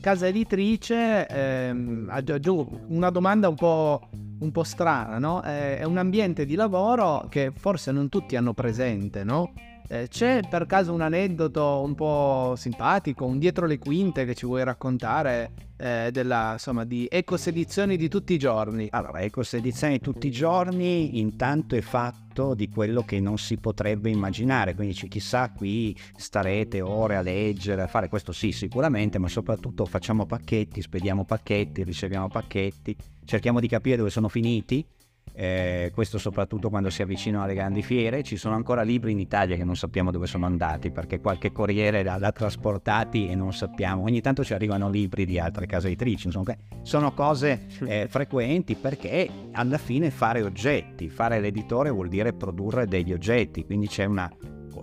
casa 0.01 0.27
editrice, 0.27 1.27
ehm, 1.27 2.09
aggiungo 2.11 2.81
una 2.88 3.11
domanda 3.11 3.49
un 3.49 3.55
po', 3.55 4.09
un 4.40 4.51
po 4.51 4.62
strana, 4.62 5.19
no? 5.19 5.42
Eh, 5.42 5.79
è 5.79 5.85
un 5.85 5.99
ambiente 5.99 6.45
di 6.45 6.55
lavoro 6.55 7.27
che 7.29 7.53
forse 7.55 7.92
non 7.92 8.09
tutti 8.09 8.37
hanno 8.37 8.55
presente, 8.55 9.25
no? 9.25 9.53
Eh, 9.88 10.09
c'è 10.09 10.40
per 10.49 10.66
caso 10.66 10.92
un 10.92 11.01
aneddoto 11.01 11.81
un 11.85 11.94
po' 11.94 12.55
simpatico, 12.57 13.25
un 13.25 13.38
dietro 13.38 13.66
le 13.66 13.79
quinte 13.79 14.25
che 14.25 14.35
ci 14.35 14.44
vuoi 14.44 14.64
raccontare 14.64 15.53
eh, 15.77 16.11
della, 16.11 16.53
insomma, 16.55 16.85
di 16.85 17.07
Ecos 17.09 17.46
Edizioni 17.46 17.96
di 17.96 18.09
tutti 18.09 18.33
i 18.33 18.38
giorni? 18.38 18.88
Allora, 18.90 19.20
Ecos 19.20 19.55
Edizioni 19.55 19.94
di 19.94 20.01
tutti 20.01 20.27
i 20.27 20.33
giorni 20.33 21.20
intanto 21.20 21.77
è 21.77 21.81
fatto 21.83 22.55
di 22.55 22.68
quello 22.68 23.03
che 23.03 23.20
non 23.20 23.38
si 23.38 23.59
potrebbe 23.59 24.11
immaginare, 24.11 24.75
quindi 24.75 24.94
chissà 25.09 25.53
qui 25.53 25.96
starete 26.16 26.81
ore 26.81 27.16
a 27.16 27.22
leggere, 27.22 27.83
a 27.83 27.87
fare 27.87 28.09
questo 28.09 28.33
sì 28.33 28.51
sicuramente, 28.51 29.18
ma 29.18 29.29
soprattutto 29.29 29.85
facciamo 29.85 30.27
pacchetti, 30.27 30.83
spediamo 30.83 31.25
pacchetti, 31.25 31.85
riceviamo 31.85 32.29
pacchetti, 32.29 32.96
cerchiamo 33.25 33.61
di 33.61 33.68
capire 33.68 33.96
dove 33.99 34.11
sono 34.11 34.29
finiti 34.29 34.85
eh, 35.32 35.90
questo 35.92 36.18
soprattutto 36.18 36.70
quando 36.70 36.90
si 36.90 37.02
avvicinano 37.02 37.44
alle 37.44 37.54
grandi 37.54 37.82
fiere. 37.82 38.22
Ci 38.22 38.36
sono 38.36 38.54
ancora 38.54 38.82
libri 38.82 39.12
in 39.12 39.18
Italia 39.18 39.56
che 39.56 39.64
non 39.64 39.76
sappiamo 39.76 40.10
dove 40.10 40.26
sono 40.26 40.46
andati 40.46 40.90
perché 40.90 41.20
qualche 41.20 41.52
corriere 41.52 42.02
l'ha 42.02 42.32
trasportati 42.32 43.28
e 43.28 43.34
non 43.34 43.52
sappiamo. 43.52 44.02
Ogni 44.02 44.20
tanto 44.20 44.44
ci 44.44 44.54
arrivano 44.54 44.88
libri 44.88 45.24
di 45.24 45.38
altre 45.38 45.66
case 45.66 45.88
editrici, 45.88 46.26
insomma, 46.26 46.54
sono 46.82 47.12
cose 47.12 47.66
eh, 47.86 48.06
frequenti 48.08 48.74
perché 48.74 49.28
alla 49.52 49.78
fine 49.78 50.10
fare 50.10 50.42
oggetti, 50.42 51.08
fare 51.08 51.40
l'editore 51.40 51.90
vuol 51.90 52.08
dire 52.08 52.32
produrre 52.32 52.86
degli 52.86 53.12
oggetti, 53.12 53.64
quindi 53.64 53.88
c'è 53.88 54.04
una 54.04 54.30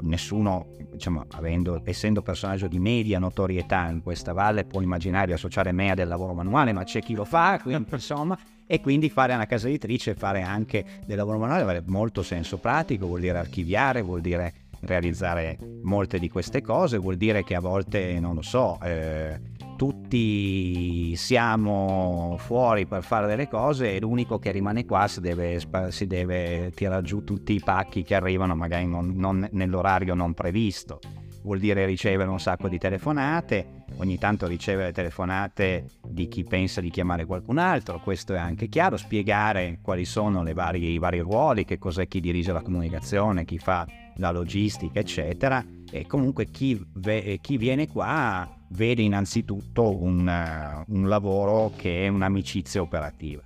nessuno, 0.02 0.68
diciamo, 0.92 1.26
avendo, 1.32 1.82
essendo 1.84 2.22
personaggio 2.22 2.68
di 2.68 2.80
media 2.80 3.20
notorietà 3.20 3.88
in 3.90 4.02
questa 4.02 4.34
valle, 4.34 4.66
può 4.66 4.82
immaginare 4.82 5.28
di 5.28 5.34
associare 5.34 5.72
me 5.72 5.92
a 5.92 5.94
del 5.96 6.08
lavoro 6.08 6.34
manuale, 6.34 6.74
ma 6.74 6.84
c'è 6.84 7.02
chi 7.02 7.14
lo 7.14 7.26
fa, 7.26 7.60
quindi, 7.62 7.86
insomma, 7.92 8.38
e 8.66 8.82
quindi 8.82 9.10
fare 9.10 9.34
una 9.34 9.46
casa 9.46 9.68
editrice 9.68 10.12
e 10.12 10.16
fare 10.16 10.42
anche 10.42 10.86
del 11.06 11.18
lavoro 11.18 11.38
manuale 11.38 11.78
ha 11.78 11.84
molto 11.86 12.24
senso 12.24 12.58
pratico, 12.58 13.08
vuol 13.08 13.22
dire 13.22 13.38
archiviare, 13.38 14.02
vuol 14.02 14.22
dire 14.22 14.54
realizzare 14.82 15.58
molte 15.84 16.20
di 16.20 16.30
queste 16.30 16.62
cose, 16.62 16.98
vuol 16.98 17.16
dire 17.16 17.44
che 17.44 17.56
a 17.56 17.60
volte, 17.60 18.20
non 18.20 18.36
lo 18.36 18.42
so, 18.42 18.80
eh, 18.84 19.40
tutti 19.78 21.16
siamo 21.16 22.36
fuori 22.38 22.86
per 22.86 23.04
fare 23.04 23.28
delle 23.28 23.48
cose 23.48 23.96
e 23.96 24.00
l'unico 24.00 24.40
che 24.40 24.52
rimane 24.52 24.86
qua 24.86 25.08
si 25.08 25.20
deve, 25.20 25.60
si 25.90 26.08
deve 26.08 26.72
tirare 26.74 27.02
giù 27.02 27.24
tutti 27.24 27.54
i 27.54 27.62
pacchi 27.64 28.04
che 28.04 28.16
arrivano 28.16 28.56
magari 28.56 28.86
non, 28.86 29.14
non, 29.16 29.48
nell'orario 29.52 30.14
non 30.14 30.34
previsto. 30.34 31.00
Vuol 31.44 31.60
dire 31.60 31.86
ricevere 31.86 32.30
un 32.30 32.40
sacco 32.40 32.70
di 32.70 32.78
telefonate, 32.78 33.83
ogni 33.98 34.18
tanto 34.18 34.48
ricevere 34.48 34.92
telefonate 34.92 35.86
di 36.08 36.28
chi 36.28 36.44
pensa 36.44 36.82
di 36.82 36.90
chiamare 36.90 37.26
qualcun 37.26 37.58
altro, 37.58 38.00
questo 38.00 38.34
è 38.34 38.38
anche 38.38 38.68
chiaro, 38.68 38.98
spiegare 38.98 39.80
quali 39.82 40.06
sono 40.06 40.44
varie, 40.54 40.90
i 40.90 40.98
vari 40.98 41.20
ruoli, 41.20 41.66
che 41.66 41.78
cos'è 41.78 42.08
chi 42.08 42.20
dirige 42.20 42.52
la 42.52 42.62
comunicazione, 42.62 43.46
chi 43.46 43.58
fa 43.58 43.86
la 44.18 44.32
logistica, 44.32 45.00
eccetera. 45.00 45.64
E 45.92 46.08
comunque 46.08 46.46
chi, 46.46 46.84
ve- 46.96 47.38
chi 47.42 47.58
viene 47.58 47.88
qua 47.88 48.50
vede 48.70 49.04
innanzitutto 49.04 50.02
un, 50.02 50.28
uh, 50.28 50.94
un 50.94 51.08
lavoro 51.08 51.72
che 51.76 52.06
è 52.06 52.08
un'amicizia 52.08 52.82
operativa. 52.82 53.42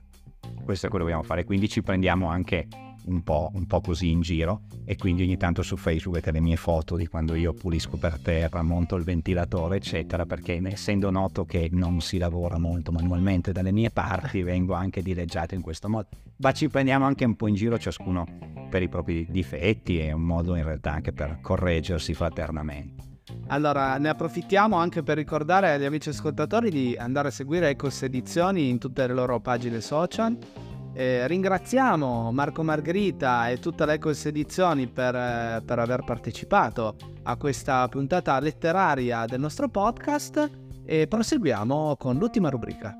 Questo 0.64 0.88
è 0.88 0.90
quello 0.90 1.06
che 1.06 1.12
dobbiamo 1.12 1.24
fare, 1.24 1.44
quindi 1.44 1.68
ci 1.68 1.82
prendiamo 1.82 2.28
anche 2.28 2.68
un 3.08 3.24
po', 3.24 3.52
un 3.54 3.66
po', 3.66 3.82
così 3.82 4.12
in 4.12 4.22
giro. 4.22 4.62
E 4.86 4.96
quindi 4.96 5.24
ogni 5.24 5.38
tanto 5.38 5.62
su 5.62 5.76
Facebook 5.76 6.16
vedete 6.16 6.32
le 6.32 6.40
mie 6.40 6.56
foto 6.56 6.96
di 6.96 7.08
quando 7.08 7.36
io 7.36 7.54
pulisco 7.54 7.98
per 7.98 8.20
terra, 8.20 8.62
monto 8.62 8.96
il 8.96 9.04
ventilatore 9.04 9.78
eccetera 9.78 10.26
perché 10.26 10.62
essendo 10.64 11.10
noto 11.10 11.46
che 11.46 11.70
non 11.72 12.02
si 12.02 12.18
lavora 12.18 12.58
molto 12.58 12.92
manualmente 12.92 13.52
dalle 13.52 13.72
mie 13.72 13.90
parti 13.90 14.42
vengo 14.44 14.74
anche 14.74 15.02
dileggiato 15.02 15.56
in 15.56 15.62
questo 15.62 15.90
modo. 15.90 16.08
Ma 16.38 16.52
ci 16.52 16.70
prendiamo 16.70 17.06
anche 17.06 17.26
un 17.26 17.36
po' 17.36 17.48
in 17.48 17.56
giro 17.56 17.78
ciascuno 17.78 18.26
per 18.70 18.82
i 18.82 18.90
propri 18.90 19.26
difetti 19.30 20.00
e 20.00 20.12
un 20.12 20.22
modo 20.22 20.56
in 20.56 20.64
realtà 20.64 20.92
anche 20.92 21.12
per 21.12 21.40
correggersi 21.42 22.14
fraternamente. 22.14 23.06
Allora, 23.48 23.98
ne 23.98 24.10
approfittiamo 24.10 24.76
anche 24.76 25.04
per 25.04 25.18
ricordare 25.18 25.72
agli 25.72 25.86
amici 25.86 26.10
ascoltatori 26.10 26.70
di 26.70 26.96
andare 26.98 27.30
a 27.30 27.32
seguire 27.32 27.70
Ecos 27.70 28.04
Edizioni 28.04 28.70
in 28.70 28.78
tutte 28.78 29.08
le 29.08 29.14
loro 29.14 29.40
pagine 29.40 29.82
social. 29.82 30.38
Eh, 31.00 31.28
ringraziamo 31.28 32.32
Marco 32.32 32.64
Margherita 32.64 33.50
e 33.50 33.60
tutta 33.60 33.86
l'Ecos 33.86 34.26
Edizioni 34.26 34.88
per, 34.88 35.14
eh, 35.14 35.62
per 35.64 35.78
aver 35.78 36.04
partecipato 36.04 36.96
a 37.22 37.38
questa 37.38 37.88
puntata 37.88 38.40
letteraria 38.40 39.28
del 39.28 39.40
nostro 39.40 39.70
podcast 39.70 40.50
e 40.84 41.06
proseguiamo 41.06 41.98
con 41.98 42.18
l'ultima 42.18 42.50
rubrica. 42.50 42.96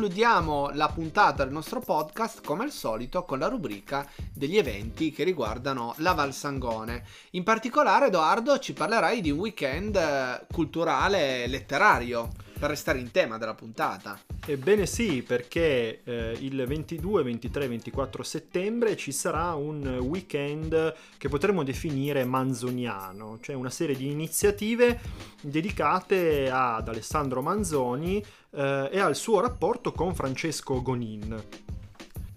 Concludiamo 0.00 0.70
la 0.72 0.88
puntata 0.88 1.44
del 1.44 1.52
nostro 1.52 1.80
podcast 1.80 2.42
come 2.42 2.64
al 2.64 2.70
solito 2.70 3.24
con 3.24 3.38
la 3.38 3.48
rubrica 3.48 4.08
degli 4.32 4.56
eventi 4.56 5.12
che 5.12 5.24
riguardano 5.24 5.92
la 5.98 6.14
Val 6.14 6.32
Sangone. 6.32 7.04
In 7.32 7.42
particolare, 7.42 8.06
Edoardo, 8.06 8.58
ci 8.58 8.72
parlerai 8.72 9.20
di 9.20 9.30
un 9.30 9.40
weekend 9.40 9.96
eh, 9.96 10.46
culturale 10.50 11.46
letterario 11.48 12.30
per 12.60 12.68
restare 12.68 12.98
in 12.98 13.10
tema 13.10 13.38
della 13.38 13.54
puntata. 13.54 14.20
Ebbene 14.44 14.84
sì, 14.84 15.22
perché 15.22 16.02
eh, 16.04 16.36
il 16.40 16.62
22, 16.66 17.22
23, 17.22 17.68
24 17.68 18.22
settembre 18.22 18.96
ci 18.96 19.12
sarà 19.12 19.54
un 19.54 19.86
weekend 20.02 20.94
che 21.16 21.28
potremmo 21.30 21.64
definire 21.64 22.22
manzoniano, 22.24 23.38
cioè 23.40 23.56
una 23.56 23.70
serie 23.70 23.96
di 23.96 24.10
iniziative 24.10 25.00
dedicate 25.40 26.50
ad 26.50 26.86
Alessandro 26.86 27.40
Manzoni 27.40 28.22
eh, 28.50 28.90
e 28.92 29.00
al 29.00 29.16
suo 29.16 29.40
rapporto 29.40 29.92
con 29.92 30.14
Francesco 30.14 30.82
Gonin. 30.82 31.42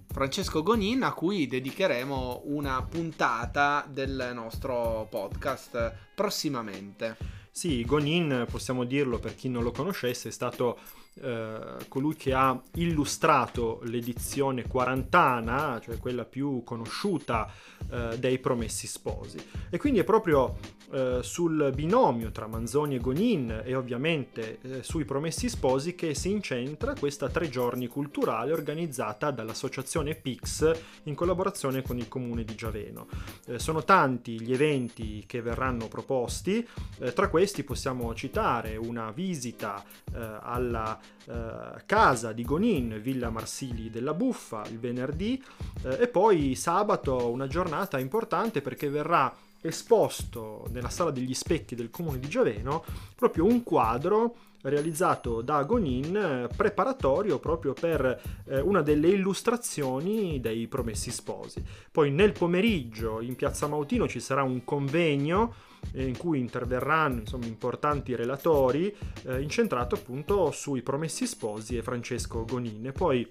Francesco 0.09 0.63
Gonin 0.63 1.03
a 1.03 1.11
cui 1.11 1.47
dedicheremo 1.47 2.43
una 2.45 2.81
puntata 2.83 3.85
del 3.89 4.31
nostro 4.33 5.05
podcast 5.09 5.91
prossimamente. 6.15 7.41
Sì, 7.55 7.85
Gonin, 7.85 8.47
possiamo 8.49 8.83
dirlo 8.83 9.19
per 9.19 9.35
chi 9.35 9.47
non 9.47 9.61
lo 9.61 9.69
conoscesse, 9.69 10.29
è 10.29 10.31
stato 10.31 10.79
eh, 11.21 11.77
colui 11.89 12.15
che 12.15 12.33
ha 12.33 12.59
illustrato 12.75 13.81
l'edizione 13.83 14.67
quarantana, 14.67 15.79
cioè 15.79 15.99
quella 15.99 16.25
più 16.25 16.63
conosciuta 16.63 17.51
eh, 17.91 18.17
dei 18.17 18.39
Promessi 18.39 18.87
Sposi. 18.87 19.37
E 19.69 19.77
quindi 19.77 19.99
è 19.99 20.03
proprio 20.03 20.57
eh, 20.91 21.19
sul 21.21 21.71
binomio 21.73 22.31
tra 22.31 22.47
Manzoni 22.47 22.95
e 22.95 22.99
Gonin 22.99 23.61
e 23.63 23.75
ovviamente 23.75 24.57
eh, 24.61 24.83
sui 24.83 25.05
Promessi 25.05 25.49
Sposi 25.49 25.93
che 25.93 26.15
si 26.15 26.31
incentra 26.31 26.95
questa 26.97 27.29
tre 27.29 27.47
giorni 27.47 27.87
culturale 27.87 28.51
organizzata 28.51 29.29
dall'associazione 29.29 30.15
PIX 30.15 30.79
in 31.03 31.13
collaborazione 31.13 31.83
con 31.83 31.97
il 31.99 32.07
comune 32.07 32.43
di 32.43 32.55
Giaveno. 32.55 33.07
Eh, 33.45 33.59
sono 33.59 33.83
tanti 33.83 34.41
gli 34.41 34.51
eventi 34.51 35.25
che 35.27 35.41
verranno 35.41 35.87
proposti, 35.87 36.67
tra 37.13 37.27
questi 37.27 37.63
possiamo 37.63 38.13
citare 38.15 38.77
una 38.77 39.11
visita 39.11 39.83
alla 40.13 40.99
eh, 41.25 41.83
casa 41.85 42.33
di 42.33 42.43
Gonin, 42.43 42.99
Villa 43.01 43.29
Marsili 43.29 43.89
della 43.89 44.13
Buffa, 44.13 44.63
il 44.69 44.79
venerdì 44.79 45.41
eh, 45.83 46.01
e 46.01 46.07
poi 46.07 46.55
sabato 46.55 47.31
una 47.31 47.47
giornata 47.47 47.99
importante 47.99 48.61
perché 48.61 48.89
verrà 48.89 49.33
esposto 49.61 50.67
nella 50.71 50.89
sala 50.89 51.11
degli 51.11 51.33
specchi 51.33 51.75
del 51.75 51.89
comune 51.89 52.19
di 52.19 52.27
Giaveno 52.27 52.83
proprio 53.15 53.45
un 53.45 53.63
quadro 53.63 54.35
realizzato 54.63 55.41
da 55.41 55.63
Gonin 55.63 56.15
eh, 56.15 56.49
preparatorio 56.55 57.39
proprio 57.39 57.73
per 57.73 58.21
eh, 58.45 58.59
una 58.59 58.81
delle 58.81 59.09
illustrazioni 59.09 60.39
dei 60.39 60.67
Promessi 60.67 61.11
Sposi. 61.11 61.63
Poi 61.91 62.11
nel 62.11 62.31
pomeriggio 62.31 63.21
in 63.21 63.35
Piazza 63.35 63.67
Mautino 63.67 64.07
ci 64.07 64.19
sarà 64.19 64.43
un 64.43 64.63
convegno 64.63 65.53
eh, 65.91 66.05
in 66.05 66.17
cui 66.17 66.39
interverranno 66.39 67.19
insomma, 67.19 67.45
importanti 67.45 68.15
relatori 68.15 68.95
eh, 69.23 69.41
incentrato 69.41 69.95
appunto 69.95 70.51
sui 70.51 70.81
Promessi 70.81 71.27
Sposi 71.27 71.77
e 71.77 71.83
Francesco 71.83 72.45
Gonin. 72.45 72.87
E 72.87 72.91
poi 72.91 73.29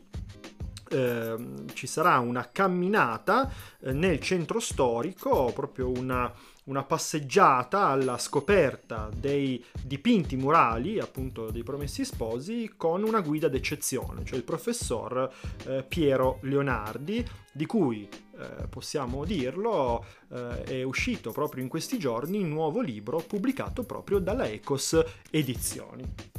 eh, 0.90 1.36
ci 1.72 1.86
sarà 1.86 2.18
una 2.18 2.48
camminata 2.52 3.50
eh, 3.80 3.92
nel 3.92 4.20
centro 4.20 4.60
storico, 4.60 5.50
proprio 5.54 5.90
una 5.90 6.32
una 6.64 6.84
passeggiata 6.84 7.86
alla 7.88 8.18
scoperta 8.18 9.10
dei 9.14 9.64
dipinti 9.82 10.36
murali, 10.36 11.00
appunto 11.00 11.50
dei 11.50 11.62
Promessi 11.62 12.04
Sposi, 12.04 12.74
con 12.76 13.02
una 13.02 13.20
guida 13.20 13.48
d'eccezione, 13.48 14.24
cioè 14.24 14.38
il 14.38 14.44
professor 14.44 15.32
eh, 15.66 15.84
Piero 15.86 16.38
Leonardi, 16.42 17.26
di 17.52 17.66
cui 17.66 18.08
eh, 18.08 18.66
possiamo 18.68 19.24
dirlo, 19.24 20.04
eh, 20.30 20.62
è 20.62 20.82
uscito 20.82 21.32
proprio 21.32 21.62
in 21.62 21.68
questi 21.68 21.98
giorni 21.98 22.42
un 22.42 22.48
nuovo 22.48 22.80
libro 22.80 23.18
pubblicato 23.18 23.82
proprio 23.82 24.18
dalla 24.18 24.46
Ecos 24.46 25.00
Edizioni. 25.30 26.30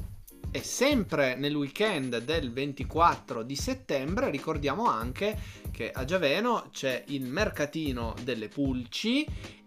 E 0.55 0.61
sempre 0.61 1.35
nel 1.35 1.55
weekend 1.55 2.19
del 2.19 2.53
24 2.53 3.41
di 3.41 3.55
settembre 3.55 4.29
ricordiamo 4.29 4.85
anche 4.85 5.35
che 5.71 5.89
a 5.89 6.05
Giaveno 6.05 6.69
c'è 6.71 7.05
il 7.07 7.23
mercatino 7.23 8.13
delle 8.21 8.49
pulci 8.49 9.25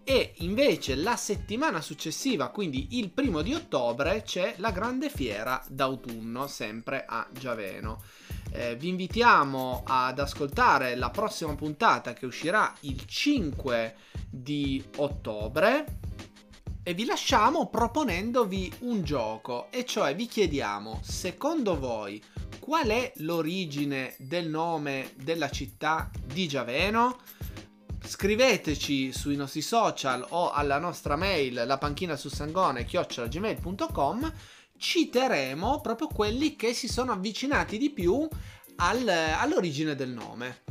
e 0.09 0.35
invece 0.37 0.95
la 0.95 1.17
settimana 1.17 1.81
successiva, 1.81 2.51
quindi 2.51 2.99
il 2.99 3.11
primo 3.11 3.43
di 3.43 3.53
ottobre, 3.53 4.23
c'è 4.23 4.55
la 4.59 4.71
grande 4.71 5.11
fiera 5.11 5.61
d'autunno, 5.67 6.47
sempre 6.47 7.05
a 7.05 7.27
Giaveno. 7.33 8.01
Eh, 8.53 8.77
vi 8.77 8.87
invitiamo 8.87 9.83
ad 9.85 10.21
ascoltare 10.21 10.95
la 10.95 11.11
prossima 11.11 11.57
puntata 11.57 12.13
che 12.13 12.25
uscirà 12.25 12.73
il 12.83 13.05
5 13.05 13.97
di 14.31 14.81
ottobre 14.99 15.99
e 16.85 16.95
vi 16.95 17.05
lasciamo 17.05 17.67
proponendovi 17.67 18.75
un 18.83 19.03
gioco 19.03 19.73
e 19.73 19.85
cioè 19.85 20.15
vi 20.15 20.27
chiediamo 20.27 21.01
secondo 21.03 21.77
voi 21.77 22.23
qual 22.61 22.87
è 22.87 23.13
l'origine 23.17 24.15
del 24.19 24.49
nome 24.49 25.15
della 25.17 25.51
città 25.51 26.09
di 26.25 26.47
Giaveno? 26.47 27.19
Scriveteci 28.07 29.13
sui 29.13 29.35
nostri 29.35 29.61
social 29.61 30.25
o 30.31 30.53
alla 30.53 30.79
nostra 30.79 31.17
mail 31.17 31.65
la 31.67 31.77
panchina 31.77 32.15
su 32.15 32.29
sangone 32.29 32.85
chiocciolagmail.com 32.85 34.33
citeremo 34.77 35.81
proprio 35.81 36.07
quelli 36.07 36.55
che 36.55 36.73
si 36.73 36.87
sono 36.87 37.11
avvicinati 37.11 37.79
di 37.79 37.91
più 37.91 38.27
al, 38.77 39.09
all'origine 39.09 39.97
del 39.97 40.11
nome. 40.11 40.63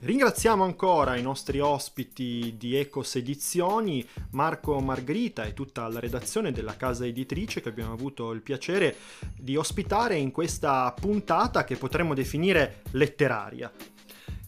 Ringraziamo 0.00 0.64
ancora 0.64 1.16
i 1.16 1.22
nostri 1.22 1.60
ospiti 1.60 2.54
di 2.56 2.76
Ecos 2.76 3.16
Edizioni, 3.16 4.06
Marco 4.30 4.80
Margherita 4.80 5.44
e 5.44 5.52
tutta 5.52 5.86
la 5.88 6.00
redazione 6.00 6.50
della 6.50 6.76
casa 6.76 7.04
editrice 7.04 7.60
che 7.60 7.68
abbiamo 7.68 7.92
avuto 7.92 8.30
il 8.30 8.40
piacere 8.40 8.96
di 9.36 9.56
ospitare 9.56 10.16
in 10.16 10.30
questa 10.30 10.94
puntata 10.98 11.64
che 11.64 11.76
potremmo 11.76 12.14
definire 12.14 12.82
letteraria. 12.92 13.70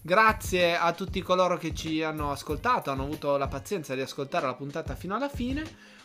Grazie 0.03 0.75
a 0.75 0.93
tutti 0.93 1.21
coloro 1.21 1.57
che 1.57 1.75
ci 1.75 2.01
hanno 2.01 2.31
ascoltato, 2.31 2.89
hanno 2.89 3.03
avuto 3.03 3.37
la 3.37 3.47
pazienza 3.47 3.93
di 3.93 4.01
ascoltare 4.01 4.47
la 4.47 4.55
puntata 4.55 4.95
fino 4.95 5.15
alla 5.15 5.29
fine. 5.29 5.63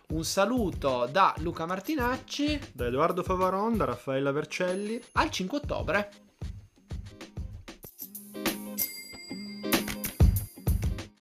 Un 0.09 0.23
saluto 0.23 1.09
da 1.11 1.35
Luca 1.39 1.65
Martinacci, 1.65 2.73
da 2.73 2.89
Edoardo 2.89 3.23
Favaron, 3.23 3.79
da 3.79 3.87
Raffaella 3.87 4.33
Vercelli. 4.33 5.03
Al 5.13 5.31
5 5.31 5.59
ottobre. 5.59 6.26